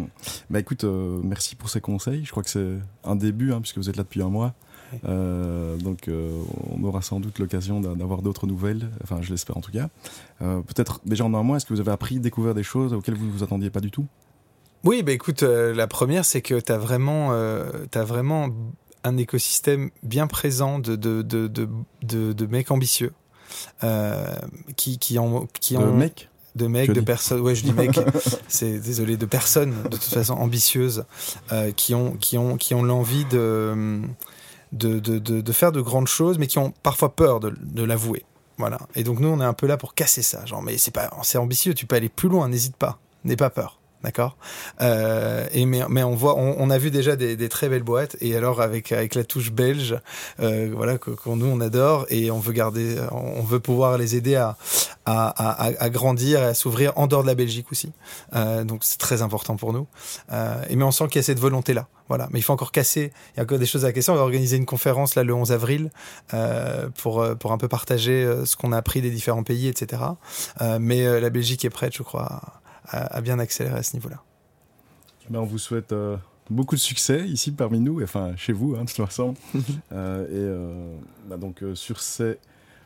bah 0.51 0.59
écoute, 0.59 0.85
euh, 0.85 1.21
merci 1.23 1.55
pour 1.55 1.69
ces 1.71 1.81
conseils. 1.81 2.25
Je 2.25 2.31
crois 2.33 2.43
que 2.43 2.51
c'est 2.51 2.79
un 3.05 3.15
début, 3.17 3.53
hein, 3.53 3.61
puisque 3.61 3.79
vous 3.79 3.89
êtes 3.89 3.97
là 3.97 4.03
depuis 4.03 4.21
un 4.23 4.29
mois. 4.29 4.53
Euh, 5.05 5.77
donc, 5.77 6.09
euh, 6.09 6.43
on 6.77 6.83
aura 6.83 7.01
sans 7.03 7.21
doute 7.21 7.39
l'occasion 7.39 7.81
d'a- 7.81 7.95
d'avoir 7.95 8.23
d'autres 8.23 8.49
nouvelles. 8.49 8.91
Enfin, 9.05 9.23
je 9.23 9.31
l'espère 9.31 9.57
en 9.57 9.61
tout 9.61 9.71
cas. 9.71 9.89
Euh, 10.43 10.61
Peut-être 10.63 11.01
déjà 11.07 11.25
en 11.25 11.33
un 11.35 11.43
mois, 11.45 11.59
est-ce 11.59 11.67
que 11.67 11.73
vous 11.75 11.79
avez 11.81 11.93
appris, 11.93 12.19
découvert 12.19 12.55
des 12.55 12.65
choses 12.65 12.93
auxquelles 12.93 13.15
vous 13.15 13.27
ne 13.27 13.31
vous 13.31 13.45
attendiez 13.45 13.71
pas 13.71 13.81
du 13.81 13.93
tout? 13.93 14.07
Oui, 14.83 15.03
bah 15.05 15.13
écoute, 15.13 15.43
la 15.43 15.87
première, 15.87 16.25
c'est 16.25 16.43
que 16.43 16.59
tu 16.59 16.73
as 16.73 16.79
vraiment, 16.79 17.31
t'as 17.93 18.03
vraiment 18.03 18.49
un 19.05 19.17
écosystème 19.17 19.91
bien 20.03 20.27
présent 20.27 20.79
de, 20.79 20.97
de, 20.97 21.23
de, 21.23 21.49
de, 21.49 21.69
de, 22.03 22.33
de 22.33 22.47
mecs 22.47 22.71
ambitieux 22.71 23.13
euh, 23.85 24.35
qui, 24.77 24.99
qui 24.99 25.19
ont. 25.19 25.49
Qui 25.61 25.75
De 25.75 25.81
ont 25.81 25.87
de 26.57 26.67
mecs, 26.67 26.87
Tu 26.87 26.91
as 26.91 26.95
de 26.95 27.01
personnes, 27.01 27.41
ouais, 27.41 27.55
je 27.55 27.63
dis 27.63 27.73
mecs, 27.73 27.99
c'est 28.49 28.81
désolé, 28.81 29.17
de 29.17 29.27
personnes 29.27 29.73
de 29.85 29.97
toute 29.97 30.03
façon 30.03 30.35
ambitieuses 30.35 31.05
euh, 31.53 31.71
qui 31.71 31.95
ont 31.95 32.17
qui 32.17 32.37
ont 32.39 32.57
qui 32.57 32.75
ont 32.75 32.83
l'envie 32.83 33.25
de 33.27 34.01
de, 34.73 34.99
de, 34.99 35.19
de 35.19 35.41
de 35.41 35.53
faire 35.53 35.71
de 35.71 35.81
grandes 35.81 36.09
choses, 36.09 36.39
mais 36.39 36.49
qui 36.49 36.59
ont 36.59 36.73
parfois 36.83 37.15
peur 37.15 37.39
de, 37.39 37.55
de 37.61 37.85
l'avouer. 37.85 38.25
Voilà. 38.59 38.79
Et 38.95 39.05
donc 39.05 39.21
nous, 39.21 39.29
on 39.29 39.41
est 39.41 39.45
un 39.45 39.55
peu 39.55 39.67
là 39.67 39.77
pour 39.77 39.95
casser 39.95 40.23
ça. 40.23 40.45
Genre, 40.45 40.61
mais 40.61 40.77
c'est 40.77 40.91
pas, 40.91 41.11
c'est 41.23 41.39
ambitieux. 41.39 41.73
Tu 41.73 41.87
peux 41.87 41.97
aller 41.97 42.11
plus 42.11 42.29
loin. 42.29 42.49
N'hésite 42.49 42.77
pas. 42.77 42.99
N'aie 43.25 43.37
pas 43.37 43.49
peur. 43.49 43.80
D'accord? 44.03 44.39
Euh, 44.81 45.47
et 45.53 45.67
mais, 45.67 45.83
mais 45.91 46.03
on 46.03 46.15
voit, 46.15 46.39
on, 46.39 46.57
on 46.59 46.71
a 46.71 46.79
vu 46.79 46.91
déjà 46.91 47.17
des, 47.17 47.37
des 47.37 47.49
très 47.51 47.69
belles 47.69 47.83
boîtes. 47.83 48.17
Et 48.23 48.35
alors 48.35 48.63
avec 48.63 48.93
avec 48.93 49.15
la 49.15 49.25
touche 49.25 49.53
belge, 49.53 49.99
euh, 50.41 50.71
voilà 50.75 50.97
que, 50.97 51.11
nous 51.27 51.47
on 51.47 51.61
adore 51.61 52.07
et 52.09 52.31
on 52.31 52.39
veut 52.39 52.53
garder, 52.53 52.97
on 53.13 53.43
veut 53.43 53.61
pouvoir 53.61 53.99
les 53.99 54.17
aider 54.17 54.37
à 54.37 54.57
à, 55.05 55.29
à, 55.29 55.67
à- 55.79 55.91
grandir 55.91 56.41
et 56.41 56.47
à 56.47 56.55
s'ouvrir 56.55 56.93
en 56.97 57.07
dehors 57.07 57.23
de 57.23 57.27
la 57.29 57.35
Belgique 57.35 57.67
aussi. 57.73 57.93
Euh, 58.35 58.65
donc 58.65 58.85
c'est 58.85 58.99
très 58.99 59.21
important 59.23 59.57
pour 59.57 59.73
nous. 59.73 59.87
Euh, 60.33 60.63
et 60.71 60.77
mais 60.77 60.85
on 60.85 60.93
sent 60.93 61.09
qu'il 61.09 61.17
y 61.17 61.19
a 61.21 61.23
cette 61.23 61.41
volonté 61.41 61.75
là. 61.75 61.87
Voilà. 62.09 62.29
Mais 62.33 62.39
il 62.41 62.43
faut 62.43 62.53
encore 62.53 62.73
casser. 62.73 63.13
Il 63.35 63.37
y 63.37 63.41
a 63.41 63.43
encore 63.45 63.59
des 63.59 63.67
choses 63.67 63.85
à 63.85 63.93
casser. 63.93 64.11
On 64.11 64.17
va 64.17 64.23
organiser 64.23 64.57
une 64.57 64.67
conférence 64.67 65.15
là 65.15 65.23
le 65.25 65.33
11 65.35 65.53
avril 65.53 65.91
euh, 66.35 66.89
pour 67.03 67.21
euh, 67.21 67.35
pour 67.35 67.53
un 67.53 67.59
peu 67.59 67.69
partager 67.69 68.27
ce 68.45 68.57
qu'on 68.57 68.73
a 68.73 68.79
appris 68.79 69.01
des 69.03 69.11
différents 69.11 69.43
pays, 69.45 69.69
etc. 69.69 70.03
Mais 70.81 71.21
la 71.21 71.31
Belgique 71.31 71.65
est 71.65 71.71
prête, 71.71 71.95
je 71.97 72.03
crois, 72.03 72.41
à, 72.91 73.17
à 73.17 73.21
bien 73.21 73.39
accélérer 73.39 73.79
à 73.79 73.83
ce 73.83 73.95
niveau-là. 73.97 74.23
Ben, 75.29 75.39
on 75.39 75.45
vous 75.45 75.59
souhaite 75.59 75.93
euh, 75.93 76.17
beaucoup 76.51 76.75
de 76.75 76.81
succès 76.81 77.27
ici 77.29 77.53
parmi 77.53 77.79
nous, 77.81 78.03
enfin 78.03 78.33
chez 78.37 78.53
vous, 78.53 78.75
hein, 78.77 78.83
de 78.85 78.91
toute 78.91 79.05
façon. 79.07 79.35
Euh, 79.93 80.25
et 80.27 80.29
euh, 80.33 80.97
bah, 81.29 81.37
donc 81.37 81.63
euh, 81.63 81.75
sur 81.75 82.01
ces 82.01 82.39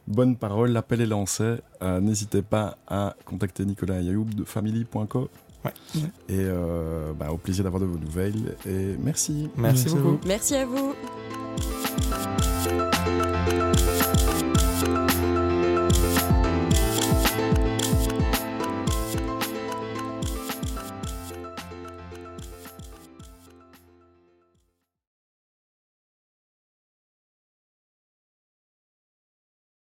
bonnes 0.06 0.36
paroles, 0.36 0.70
l'appel 0.70 1.00
est 1.00 1.06
lancé. 1.06 1.56
Euh, 1.82 2.00
N'hésitez 2.00 2.42
pas 2.42 2.76
à 2.86 3.14
contacter 3.24 3.64
Nicolas 3.64 4.00
Yayoub 4.00 4.24
de 4.34 4.44
family.co. 4.44 5.28
Ouais. 5.64 5.72
Et 6.28 6.38
euh, 6.40 7.12
bah, 7.14 7.30
au 7.30 7.38
plaisir 7.38 7.64
d'avoir 7.64 7.80
de 7.80 7.86
vos 7.86 7.98
nouvelles. 7.98 8.56
Et 8.66 8.96
merci. 8.98 9.50
Merci, 9.56 9.88
beaucoup. 9.90 10.18
Merci 10.26 10.54
à 10.56 10.66
vous. 10.66 10.94